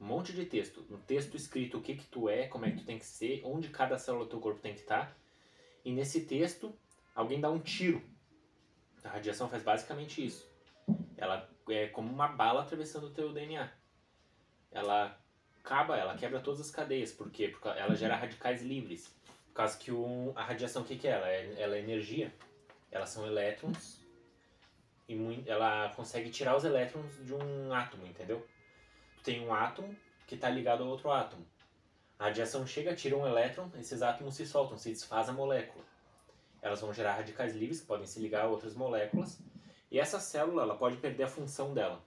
[0.00, 0.84] Um monte de texto.
[0.90, 3.42] Um texto escrito o que que tu é, como é que tu tem que ser,
[3.44, 5.16] onde cada célula do teu corpo tem que estar.
[5.84, 6.72] E nesse texto,
[7.14, 8.02] alguém dá um tiro.
[9.02, 10.48] A radiação faz basicamente isso.
[11.16, 13.70] Ela é como uma bala atravessando o teu DNA.
[14.70, 15.18] Ela
[15.60, 17.12] acaba, ela quebra todas as cadeias.
[17.12, 17.48] Por quê?
[17.48, 19.14] Porque ela gera radicais livres.
[19.48, 21.12] Por causa que o, a radiação, o que, que é?
[21.12, 21.54] Ela, é?
[21.60, 22.32] ela é energia.
[22.90, 23.98] Elas são elétrons
[25.08, 28.46] e ela consegue tirar os elétrons de um átomo, entendeu?
[29.28, 29.94] Tem um átomo
[30.26, 31.44] que está ligado a outro átomo.
[32.18, 35.84] A radiação chega, tira um elétron, esses átomos se soltam, se desfaz a molécula.
[36.62, 39.38] Elas vão gerar radicais livres que podem se ligar a outras moléculas
[39.90, 42.02] E essa célula, ela pode perder a função dela.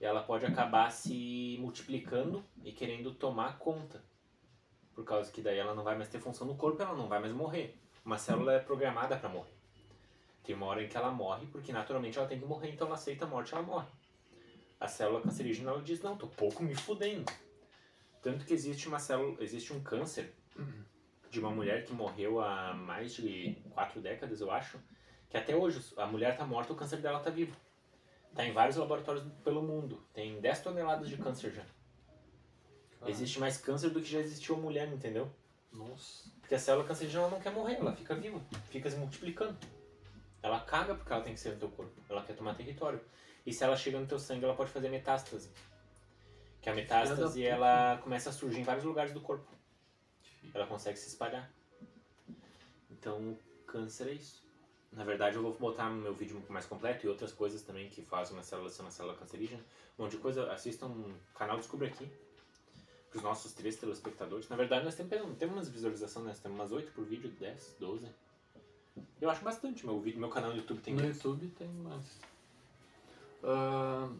[0.00, 4.02] E ela pode acabar se multiplicando e querendo tomar conta.
[4.92, 7.20] Por causa que daí ela não vai mais ter função no corpo, ela não vai
[7.20, 7.78] mais morrer.
[8.04, 9.54] Uma célula é programada para morrer.
[10.42, 12.96] Tem uma hora em que ela morre, porque naturalmente ela tem que morrer, então ela
[12.96, 13.99] aceita a morte, ela morre.
[14.80, 17.30] A célula cancerígena ela diz: "Não, tô pouco me fudendo".
[18.22, 20.34] Tanto que existe uma célula, existe um câncer
[21.30, 24.78] de uma mulher que morreu há mais de quatro décadas, eu acho,
[25.28, 27.56] que até hoje a mulher tá morta, o câncer dela tá vivo.
[28.34, 30.02] Tá em vários laboratórios pelo mundo.
[30.12, 31.64] Tem 10 toneladas de câncer já.
[32.98, 35.30] Cara, Existe mais câncer do que já existiu mulher, entendeu?
[35.72, 36.30] Nossa.
[36.40, 39.56] Porque a célula cancerígena não quer morrer, ela fica viva, fica se multiplicando.
[40.42, 43.00] Ela caga porque ela tem que ser no teu corpo, ela quer tomar território.
[43.44, 45.50] E se ela chega no teu sangue, ela pode fazer metástase.
[46.60, 49.50] Que a metástase ela começa a surgir em vários lugares do corpo.
[50.52, 51.50] Ela consegue se espalhar.
[52.90, 54.42] Então, o câncer é isso.
[54.92, 58.02] Na verdade, eu vou botar no meu vídeo mais completo e outras coisas também que
[58.02, 59.62] fazem uma célula ser uma célula cancerígena.
[59.98, 60.52] Um monte de coisa.
[60.52, 62.10] Assistam o canal Descubra Aqui.
[63.08, 64.48] Para os nossos três telespectadores.
[64.48, 68.08] Na verdade, nós temos, temos umas visualizações, nós temos umas 8 por vídeo, 10, 12.
[69.20, 69.84] Eu acho bastante.
[69.84, 71.16] Meu, vídeo, meu canal no YouTube tem no mais.
[71.16, 72.20] YouTube tem mais.
[73.42, 74.10] Ah,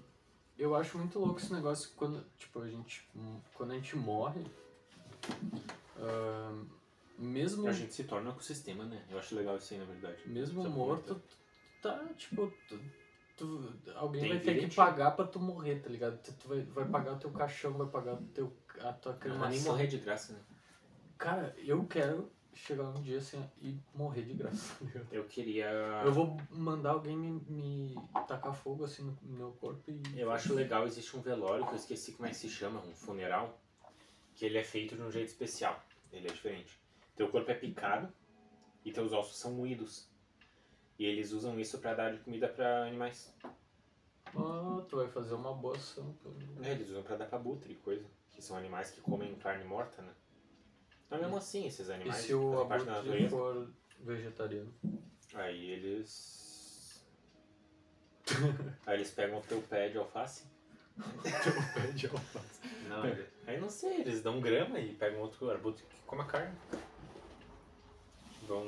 [0.58, 3.08] eu acho muito louco esse negócio quando, tipo, a gente,
[3.54, 4.44] quando a gente morre,
[5.96, 6.62] ah,
[7.18, 9.04] mesmo, A gente se torna um ecossistema, né?
[9.10, 10.22] Eu acho legal isso aí, na verdade.
[10.26, 11.20] mesmo é morto,
[11.82, 12.80] tá, tipo, tu,
[13.36, 16.18] tu- alguém Tem vai ter que pagar pra tu morrer, tá ligado?
[16.22, 19.18] Tu, tu vai, vai pagar o teu caixão, vai pagar o teu, a tua Não
[19.20, 19.50] cremação.
[19.50, 20.40] nem morrer de graça, né?
[21.18, 25.01] Cara, eu quero chegar um dia assim e morrer de graça, tá?
[25.11, 25.70] Eu queria.
[26.05, 27.94] Eu vou mandar alguém me, me
[28.26, 30.18] tacar fogo assim no meu corpo e.
[30.18, 32.94] Eu acho legal, existe um velório que eu esqueci como é que se chama, um
[32.94, 33.61] funeral,
[34.34, 35.82] que ele é feito de um jeito especial.
[36.12, 36.78] Ele é diferente.
[37.14, 38.12] Teu corpo é picado
[38.84, 40.09] e teus ossos são moídos.
[40.98, 43.34] E eles usam isso pra dar de comida pra animais.
[44.36, 46.14] Ah, tu vai fazer uma boa ação.
[46.62, 48.07] É, eles usam pra dar pra butre e coisa.
[48.28, 50.12] Que são animais que comem carne morta, né?
[51.11, 53.28] Mas mesmo assim, esses E animais se o natureza.
[53.28, 53.68] for
[54.00, 54.72] vegetariano?
[55.34, 57.04] Aí eles.
[58.86, 60.44] Aí eles pegam o teu pé de alface.
[61.74, 62.61] Pé de alface.
[62.88, 66.26] Não, ele- aí não sei, eles dão grama e pegam outro arbusto que come a
[66.26, 66.54] carne.
[68.46, 68.64] Vão.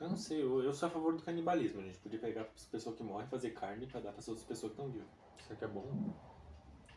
[0.00, 1.80] Eu não sei, eu, eu sou a favor do canibalismo.
[1.80, 4.28] A gente podia pegar as pessoas que morrem e fazer carne pra dar para as
[4.28, 5.08] outras pessoas que estão vivas.
[5.40, 6.14] Isso aqui é bom?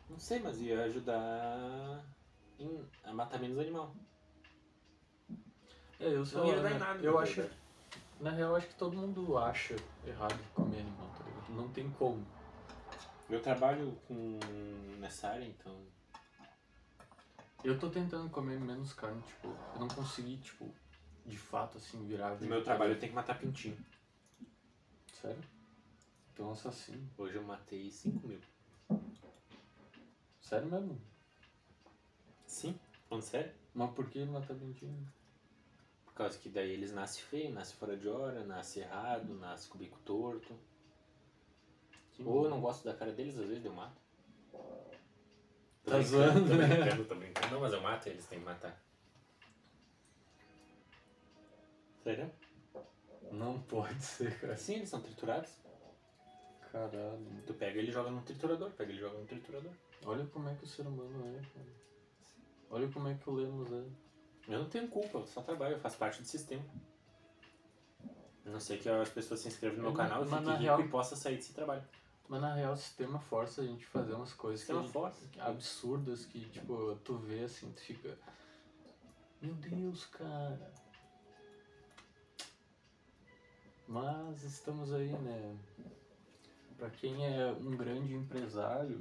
[0.08, 2.04] Não sei, mas ia ajudar
[2.62, 3.94] em- a matar menos animal.
[6.00, 6.44] É, eu sou.
[6.46, 7.04] Não ia dar em nada.
[7.04, 7.34] eu na acho.
[7.36, 7.62] verdade.
[8.20, 9.74] Na real, eu acho que todo mundo acha
[10.06, 11.52] errado comer animal, tá ligado?
[11.54, 12.24] Não tem como.
[13.28, 14.38] Eu trabalho com
[14.98, 15.76] nessa área, então.
[17.64, 20.72] Eu tô tentando comer menos carne, tipo, eu não consegui, tipo,
[21.24, 23.76] de fato, assim, virar No meu trabalho eu tenho que matar pintinho.
[25.20, 25.42] Sério?
[26.38, 27.08] É um assassino.
[27.16, 28.40] Hoje eu matei 5 mil.
[30.40, 31.00] Sério mesmo?
[32.52, 32.78] Sim?
[33.08, 33.50] Falando sério?
[33.74, 35.08] Mas por que matar dentinho?
[36.04, 39.76] Por causa que daí eles nascem feio, nascem fora de hora, nascem errado, nascem com
[39.76, 40.54] o bico torto.
[42.22, 43.98] Ou eu não gosto da cara deles, às vezes eu mato.
[45.82, 46.66] Tá zoando, tô né?
[46.66, 47.54] brincando, tô brincando.
[47.54, 48.78] Não, mas eu mato eles, tem que matar.
[52.04, 52.30] Sério?
[53.30, 54.56] Não pode ser, cara.
[54.58, 55.50] Sim, eles são triturados.
[56.70, 57.42] Caralho.
[57.46, 59.72] Tu pega ele e joga no triturador, pega ele e joga no triturador.
[60.04, 61.82] Olha como é que o ser humano é, cara.
[62.72, 63.84] Olha como é que o Lemos é.
[64.48, 66.64] Eu não tenho culpa, eu só trabalho, eu faço parte do sistema.
[68.44, 70.62] A não sei que as pessoas se inscrevam no meu Mas canal e fiquem rico
[70.62, 71.84] real- e possa sair desse trabalho.
[72.28, 75.26] Mas na real o sistema força a gente fazer umas coisas que, força.
[75.30, 78.18] que- absurdas que, tipo, tu vê assim, tu fica.
[79.40, 80.72] Meu Deus, cara.
[83.86, 85.56] Mas estamos aí, né?
[86.78, 89.00] Pra quem é um grande empresário,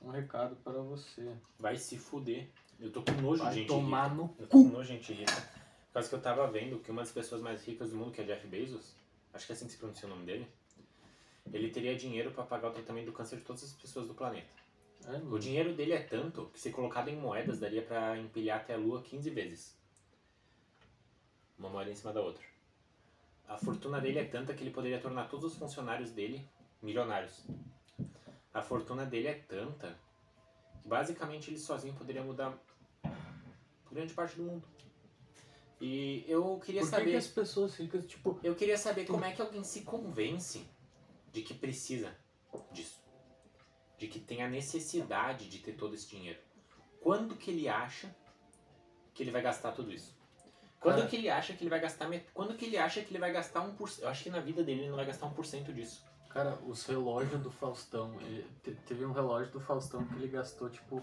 [0.00, 1.36] um recado para você.
[1.58, 2.48] Vai se fuder.
[2.78, 4.14] Eu tô com nojo de Vai gente tomar rica.
[4.14, 5.32] no Eu tô com nojo de gente rica.
[5.32, 8.20] Por causa que eu tava vendo que uma das pessoas mais ricas do mundo, que
[8.20, 8.94] é Jeff Bezos,
[9.32, 10.46] acho que é assim que se pronuncia o nome dele,
[11.52, 14.48] ele teria dinheiro pra pagar o tratamento do câncer de todas as pessoas do planeta.
[15.06, 18.74] É, O dinheiro dele é tanto que se colocado em moedas daria pra empilhar até
[18.74, 19.76] a lua 15 vezes.
[21.58, 22.44] Uma moeda em cima da outra.
[23.48, 26.46] A fortuna dele é tanta que ele poderia tornar todos os funcionários dele
[26.82, 27.46] milionários.
[28.56, 29.98] A fortuna dele é tanta
[30.80, 32.58] que basicamente ele sozinho poderia mudar
[33.92, 34.66] grande parte do mundo.
[35.78, 37.10] E eu queria Por que, saber.
[37.10, 40.66] que as pessoas ficam, tipo, Eu queria saber como é que alguém se convence
[41.30, 42.16] de que precisa
[42.72, 42.98] disso.
[43.98, 46.40] De que tem a necessidade de ter todo esse dinheiro.
[47.02, 48.08] Quando que ele acha
[49.12, 50.16] que ele vai gastar tudo isso?
[50.80, 52.24] Quando que ele acha que ele vai gastar met...
[52.32, 53.98] Quando que ele acha que ele vai gastar 1%?
[54.00, 56.02] Eu acho que na vida dele ele não vai gastar 1% disso.
[56.36, 58.14] Cara, os relógios do Faustão.
[58.20, 61.02] ele- te- teve um relógio do Faustão que ele gastou, tipo,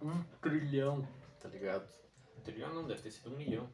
[0.00, 1.04] um trilhão,
[1.40, 1.92] tá ligado?
[2.38, 3.68] Um trilhão não, deve ter sido um milhão.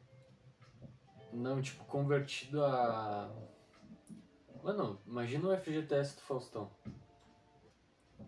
[1.31, 3.31] Não, tipo, convertido a.
[4.63, 6.71] Mano, imagina o FGTS do Faustão.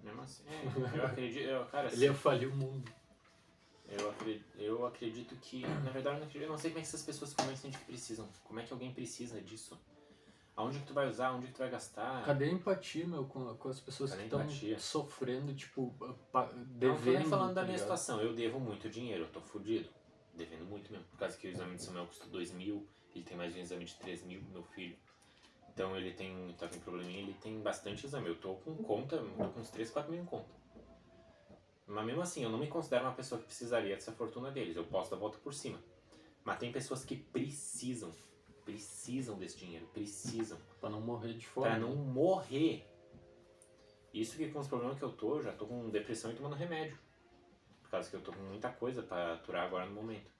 [0.03, 2.91] Mesmo assim, é, eu acredito, eu, cara, Ele ia falir o mundo.
[3.87, 7.33] eu, acredito, eu acredito que, na verdade, eu não, sei como é que essas pessoas
[7.33, 8.29] convencem de que precisam.
[8.43, 9.75] Como é que alguém precisa disso?
[10.55, 11.31] Aonde que tu vai usar?
[11.31, 12.23] Onde que tu vai gastar?
[12.25, 15.91] Cadê a empatia, meu, com, com as pessoas Cadê que estão sofrendo, tipo,
[16.31, 17.23] pa- Não devendo.
[17.23, 17.79] tô falando da tá minha ligado?
[17.79, 19.89] situação, eu devo muito dinheiro, eu tô fudido.
[20.35, 21.05] Devendo muito mesmo.
[21.07, 23.85] Por causa que o exame de Samuel custa 2 mil, ele tem mais um exame
[23.85, 24.95] de 3 mil, meu filho.
[25.73, 28.27] Então ele tem, tá com probleminha, ele tem bastante exame.
[28.29, 30.49] Eu tô com conta, eu tô com uns 3, 4 mil em conta.
[31.87, 34.75] Mas mesmo assim, eu não me considero uma pessoa que precisaria dessa fortuna deles.
[34.75, 35.79] Eu posso dar a volta por cima.
[36.43, 38.11] Mas tem pessoas que precisam,
[38.63, 40.57] precisam desse dinheiro, precisam.
[40.79, 41.67] Pra não morrer de fome.
[41.67, 42.87] Pra não morrer.
[44.13, 46.55] Isso que com os problemas que eu tô, eu já tô com depressão e tomando
[46.55, 46.97] remédio.
[47.81, 50.31] Por causa que eu tô com muita coisa pra aturar agora no momento.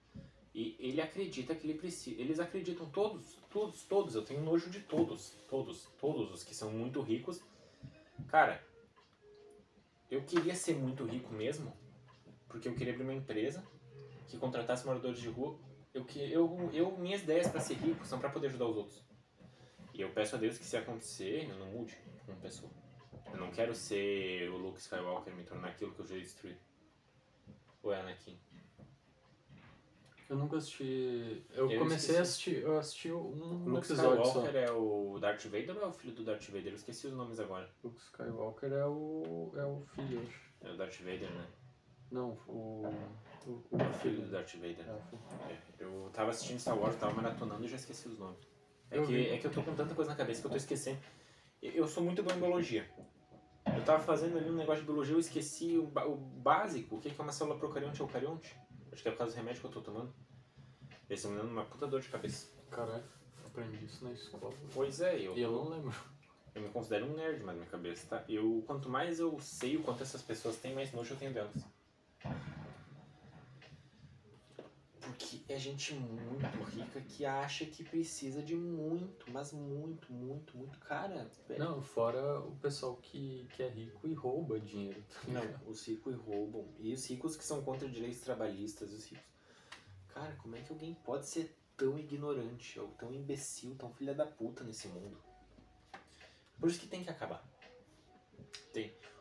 [0.54, 2.22] E ele acredita que ele precisa.
[2.22, 4.14] Eles acreditam todos, todos, todos.
[4.14, 5.32] Eu tenho nojo de todos.
[5.50, 7.42] Todos, todos os que são muito ricos.
[8.28, 8.64] Cara,
[10.12, 11.76] eu queria ser muito rico mesmo.
[12.48, 13.66] Porque eu queria abrir uma empresa
[14.28, 15.58] que contratasse moradores de rua.
[15.94, 19.04] Eu, que, eu, eu, minhas ideias pra ser rico são pra poder ajudar os outros.
[19.94, 22.72] E eu peço a Deus que se acontecer, eu não mude como pessoa.
[23.32, 26.56] Eu não quero ser o Luke Skywalker, me tornar aquilo que eu já destruí.
[27.84, 28.38] Ou é Anakin?
[30.30, 31.44] Eu nunca assisti.
[31.52, 32.18] Eu, Eu comecei esqueci.
[32.18, 32.62] a assistir.
[32.62, 34.30] Eu assisti um O Luke episódio só.
[34.30, 36.68] Skywalker é o Darth Vader ou é o filho do Darth Vader?
[36.68, 37.70] Eu esqueci os nomes agora.
[37.84, 39.52] Luke Skywalker é o.
[39.56, 40.42] é o filho, acho.
[40.62, 41.48] É o Darth Vader, né?
[42.10, 42.88] Não, o.
[42.88, 42.94] O,
[43.46, 44.32] o É o filho do.
[44.32, 44.86] Darth Vader.
[44.88, 45.54] É.
[45.54, 48.40] É, eu tava assistindo Star Wars, tava maratonando e já esqueci os nomes.
[48.92, 49.30] É Eu que, vi.
[49.30, 51.00] é que eu tô com tanta coisa na cabeça que eu tô esquecendo.
[51.62, 52.90] Eu sou muito bom em biologia.
[53.66, 57.10] Eu tava fazendo ali um negócio de biologia, eu esqueci o, o básico, o que
[57.10, 58.56] é uma célula procarionte e eucarionte.
[58.92, 60.14] Acho que é por causa do remédio que eu tô tomando.
[61.10, 62.48] Esse me dando uma puta dor de cabeça.
[62.70, 63.04] Caralho,
[63.46, 64.54] aprendi isso na escola.
[64.74, 65.94] Pois é, eu, E eu não lembro.
[66.54, 68.24] eu me considero um nerd mais na minha cabeça, tá?
[68.28, 71.64] Eu, quanto mais eu sei o quanto essas pessoas têm, mais nojo eu tenho delas.
[75.00, 80.80] Porque é gente muito rica que acha que precisa de muito, mas muito, muito, muito.
[80.80, 81.60] Cara, velho.
[81.64, 85.04] Não, fora o pessoal que, que é rico e rouba dinheiro.
[85.28, 86.68] Não, os ricos roubam.
[86.80, 89.26] E os ricos que são contra direitos trabalhistas, os ricos.
[90.10, 94.26] Cara, como é que alguém pode ser tão ignorante, ou tão imbecil, tão filha da
[94.26, 95.18] puta nesse mundo?
[96.60, 97.44] Por isso que tem que acabar.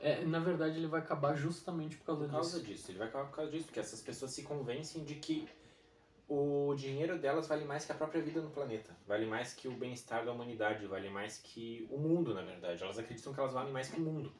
[0.02, 2.72] É, na verdade, ele vai acabar justamente por causa, Por causa disso.
[2.72, 2.90] disso.
[2.90, 5.48] Ele vai acabar por causa disso, porque essas pessoas se convencem de que
[6.34, 8.96] o dinheiro delas vale mais que a própria vida no planeta.
[9.06, 12.82] Vale mais que o bem-estar da humanidade, vale mais que o mundo, na verdade.
[12.82, 14.32] Elas acreditam que elas valem mais que o mundo.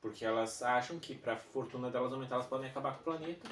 [0.00, 3.48] Porque elas acham que pra fortuna delas aumentar, elas podem acabar com o planeta.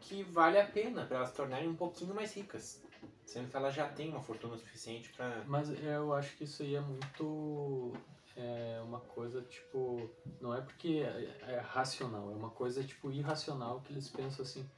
[0.00, 2.80] Que vale a pena para elas se tornarem um pouquinho mais ricas.
[3.24, 5.42] Sendo que elas já têm uma fortuna suficiente pra.
[5.46, 7.92] Mas eu acho que isso aí é muito.
[8.36, 10.08] É uma coisa tipo.
[10.40, 14.68] Não é porque é, é racional, é uma coisa tipo irracional que eles pensam assim.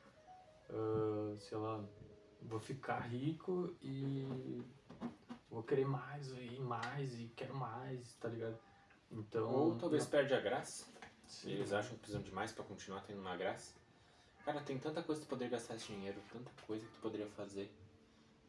[0.71, 1.85] Ah, sei lá,
[2.43, 4.62] vou ficar rico e
[5.51, 8.59] vou querer mais e mais e quero mais, tá ligado?
[9.11, 9.51] Então.
[9.51, 10.87] Ou talvez perde a graça.
[11.27, 11.53] Sim.
[11.53, 13.75] Eles acham que precisam de mais pra continuar tendo uma graça.
[14.45, 17.27] Cara, tem tanta coisa que tu poderia gastar esse dinheiro, tanta coisa que tu poderia
[17.29, 17.71] fazer.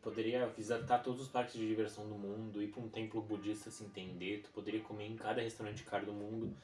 [0.02, 3.84] Poderia visitar todos os parques de diversão do mundo, ir pra um templo budista se
[3.84, 6.56] entender, tu poderia comer em cada restaurante caro do mundo,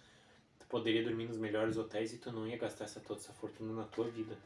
[0.60, 3.74] tu poderia dormir nos melhores hotéis e tu não ia gastar essa, toda essa fortuna
[3.74, 4.38] na tua vida.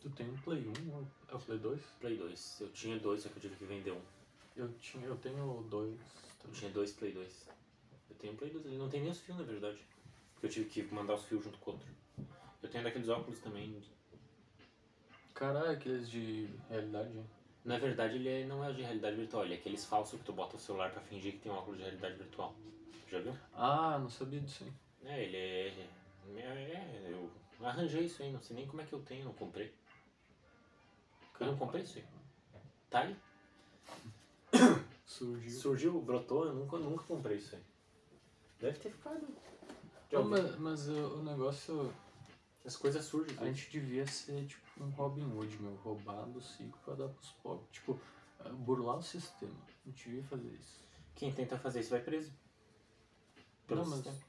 [0.00, 1.80] Tu tem um Play 1 ou é o Play 2?
[2.00, 2.60] Play 2.
[2.60, 4.00] Eu tinha dois, só que eu tive que vender um.
[4.56, 5.92] Eu, tinha, eu tenho dois.
[5.92, 5.98] Eu
[6.42, 6.58] também.
[6.58, 7.48] tinha dois Play 2.
[8.08, 9.78] Eu tenho um Play 2 ali, não tem nem os fios na verdade.
[10.32, 11.88] Porque eu tive que mandar os fios junto com o outro.
[12.62, 13.82] Eu tenho daqueles óculos também
[15.34, 17.18] Caralho, aqueles de realidade.
[17.64, 20.32] Na verdade, ele é- não é de realidade virtual, ele é aqueles falsos que tu
[20.32, 22.54] bota o celular pra fingir que tem um óculos de realidade virtual.
[23.10, 23.34] Já viu?
[23.54, 24.72] Ah, não sabia disso aí.
[25.10, 25.88] É, ele é.
[26.36, 27.30] É, é, eu
[27.66, 29.72] arranjei isso aí, não sei nem como é que eu tenho, não comprei.
[31.40, 32.04] Eu não comprei isso aí.
[32.90, 33.16] Tá aí.
[35.06, 35.50] Surgiu.
[35.60, 37.62] Surgiu, brotou, eu nunca, nunca comprei isso aí.
[38.60, 39.26] Deve ter ficado.
[40.12, 41.92] Não, mas, mas o, o negócio.
[42.64, 43.36] As coisas surgem.
[43.38, 45.74] A gente devia ser tipo um Robin Hood, meu.
[45.76, 47.66] Roubar dos ricos pra dar pros pobres.
[47.72, 47.98] Tipo,
[48.40, 49.54] ah, burlar o sistema.
[49.84, 50.78] A gente devia fazer isso.
[51.14, 52.32] Quem tenta fazer isso vai preso.
[53.66, 54.20] Pelo Não, mas-.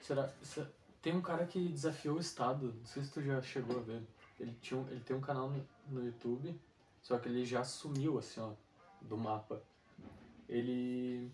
[0.00, 0.32] Será.
[0.42, 0.66] se-
[1.00, 4.02] Tem um cara que desafiou o Estado, não sei se tu já chegou a ver.
[4.40, 6.58] Ele, tinha um- ele tem um canal no, no YouTube,
[7.02, 8.52] só que ele já sumiu, assim, ó,
[9.00, 9.62] do mapa.
[10.48, 11.30] Ele.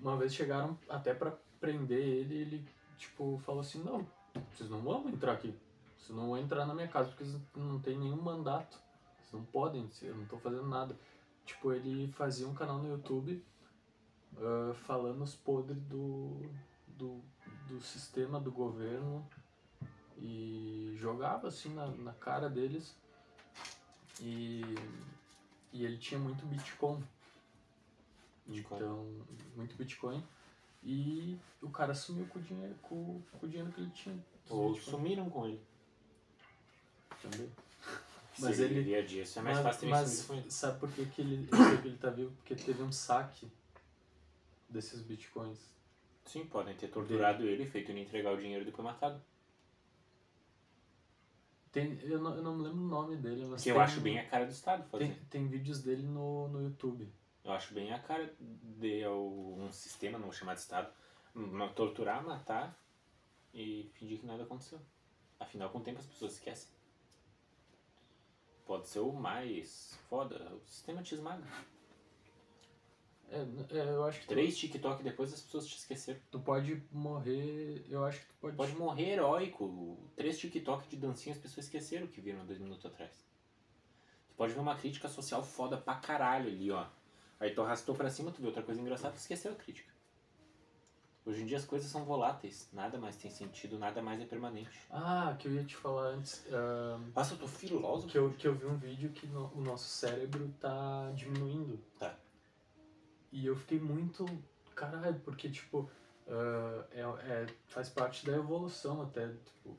[0.00, 4.06] Uma vez chegaram até pra prender ele ele, tipo, falou assim: não,
[4.52, 5.54] vocês não vão entrar aqui.
[5.96, 8.78] Vocês não vão entrar na minha casa porque vocês não tem nenhum mandato.
[9.18, 10.96] Vocês não podem, eu não tô fazendo nada.
[11.44, 13.42] Tipo, ele fazia um canal no YouTube
[14.36, 16.40] ah, falando os podres do,
[16.86, 17.20] do,
[17.66, 19.26] do sistema do governo
[20.16, 22.96] e jogava assim na, na cara deles.
[24.20, 24.62] E,
[25.72, 27.02] e ele tinha muito Bitcoin.
[28.46, 28.76] Bitcoin.
[28.78, 30.22] Então, muito Bitcoin.
[30.82, 34.18] E o cara sumiu com o dinheiro, com, com o dinheiro que ele tinha.
[34.48, 35.60] Ou sumiram com ele.
[37.20, 37.50] também.
[38.38, 40.88] Mas Mas ele ele- dia a dia, isso é mais mas, fácil mas sabe por
[40.92, 42.30] que, que ele, que ele tá vivo?
[42.36, 43.50] Porque teve um saque
[44.68, 45.58] desses bitcoins.
[46.24, 49.20] Sim, podem ter torturado ele, feito ele entregar o dinheiro e depois matado.
[51.72, 54.00] Tem, eu, não, eu não me lembro o nome dele, mas Que eu tem- acho
[54.00, 55.04] bem a cara do Estado fazer.
[55.06, 57.12] tem, tem vídeos dele no, no YouTube.
[57.44, 60.90] Eu acho bem a cara de um sistema, não vou chamar de Estado,
[61.74, 62.78] torturar, matar
[63.54, 64.80] e fingir que nada aconteceu.
[65.38, 66.70] Afinal, com o tempo as pessoas esquecem.
[68.66, 71.42] Pode ser o mais foda, o sistema te esmaga.
[73.30, 73.46] É,
[73.78, 76.18] é, eu acho que tu, Três TikTok depois as pessoas te esqueceram.
[76.30, 77.84] tu pode morrer.
[77.88, 78.56] Eu acho que tu pode.
[78.56, 79.98] Pode morrer heróico.
[80.16, 83.12] Três TikTok de dancinha as pessoas esqueceram o que viram dois minutos atrás.
[84.28, 86.86] Tu pode ver uma crítica social foda pra caralho ali, ó.
[87.40, 89.92] Aí tu arrastou pra cima, tu viu outra coisa engraçada, tu esqueceu a crítica.
[91.26, 92.68] Hoje em dia as coisas são voláteis.
[92.72, 94.70] Nada mais tem sentido, nada mais é permanente.
[94.90, 96.42] Ah, que eu ia te falar antes.
[96.50, 98.08] ah, Nossa, eu tô filósofo.
[98.10, 101.78] que, eu, que eu vi um vídeo que no- o nosso cérebro tá diminuindo.
[101.98, 102.16] Tá.
[103.32, 104.26] E eu fiquei muito.
[104.74, 105.90] Caralho, porque, tipo.
[106.28, 109.28] ah, é, é- faz parte da evolução até.
[109.28, 109.76] Tipo,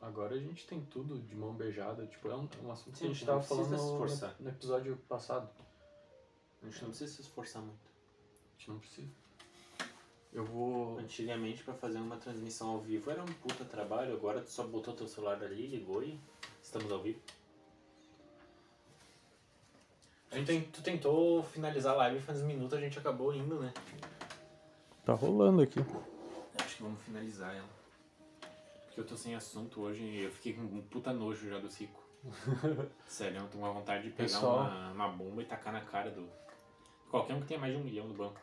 [0.00, 2.06] agora a gente tem tudo de mão beijada.
[2.06, 4.48] Tipo, é um, é um assunto que Sim, a gente tava falando se no, no
[4.50, 5.48] episódio passado.
[6.62, 7.86] A gente não precisa se esforçar muito.
[7.86, 9.08] A gente não precisa.
[10.32, 10.98] Eu vou.
[10.98, 14.94] Antigamente, pra fazer uma transmissão ao vivo era um puta trabalho, agora tu só botou
[14.94, 16.20] teu celular ali, ligou e
[16.62, 17.20] estamos ao vivo.
[20.30, 23.72] A gente, tu tentou finalizar a live faz uns minutos, a gente acabou indo, né?
[25.04, 25.80] Tá rolando aqui.
[26.60, 27.68] Acho que vamos finalizar ela.
[28.86, 31.68] Porque eu tô sem assunto hoje e eu fiquei com um puta nojo já do
[31.70, 32.02] Cico.
[33.06, 34.60] Sério, eu tô com uma vontade de pegar Pessoal.
[34.66, 36.28] uma, uma bomba e tacar na cara do.
[37.10, 38.40] Qualquer um que tenha mais de um milhão no banco.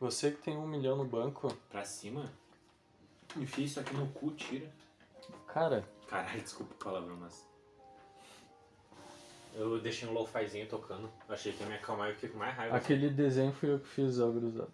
[0.00, 2.32] Você que tem um milhão no banco, Pra cima,
[3.36, 4.70] enfia isso aqui no cu, tira.
[5.46, 7.46] cara, Caralho, desculpa o palavrão, mas.
[9.58, 11.10] Eu deixei um lo-fizinho tocando.
[11.28, 12.76] Achei que ia me acalmar e fiquei com mais raiva.
[12.76, 14.72] aquele desenho foi eu que fiz, ó, gruzado.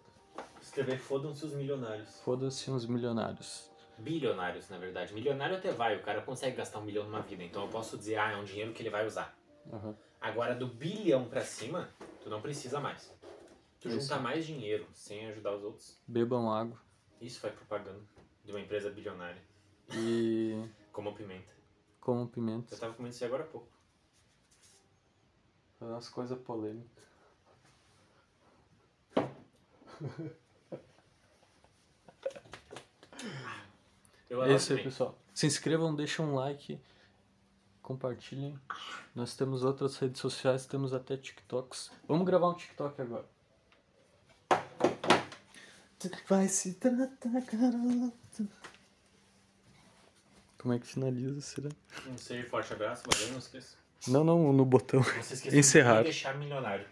[0.61, 2.19] Escrever fodam-se os milionários.
[2.21, 3.71] Foda-se uns milionários.
[3.97, 5.11] Bilionários, na verdade.
[5.13, 7.43] Milionário até vai, o cara consegue gastar um milhão numa vida.
[7.43, 9.35] Então eu posso dizer, ah, é um dinheiro que ele vai usar.
[9.73, 9.95] Aham.
[10.21, 11.89] Agora, do bilhão pra cima,
[12.21, 13.11] tu não precisa mais.
[13.79, 14.01] Tu Isso.
[14.01, 15.99] junta mais dinheiro sem ajudar os outros.
[16.07, 16.79] Bebam água.
[17.19, 18.01] Isso foi propaganda
[18.43, 19.41] de uma empresa bilionária.
[19.93, 21.51] E Como pimenta.
[21.99, 22.79] comam Eu pimentas.
[22.79, 23.74] tava comendo isso aí agora há pouco.
[25.79, 27.05] Fazer umas coisas polêmicas.
[34.29, 35.17] Eu É isso aí, pessoal.
[35.33, 36.79] Se inscrevam, deixem um like,
[37.81, 38.59] compartilhem.
[39.13, 41.91] Nós temos outras redes sociais, temos até TikToks.
[42.07, 43.25] Vamos gravar um TikTok agora.
[46.27, 48.47] Vai se tratar, garota.
[50.57, 51.69] Como é que finaliza, será?
[52.05, 53.77] Não sei, forte abraço, valeu, não esqueça.
[54.07, 55.03] Não, não, no botão.
[55.51, 55.97] Encerrar.
[55.99, 56.85] de deixar milionário.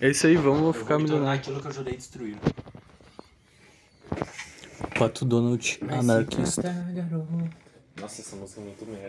[0.00, 1.40] É isso aí, vamos Eu ficar vou milionário.
[1.40, 2.36] aquilo que eu ajudei a destruir.
[4.98, 6.72] Pato Donald, anarquista.
[8.00, 9.00] Nossa, essa música é muito merda.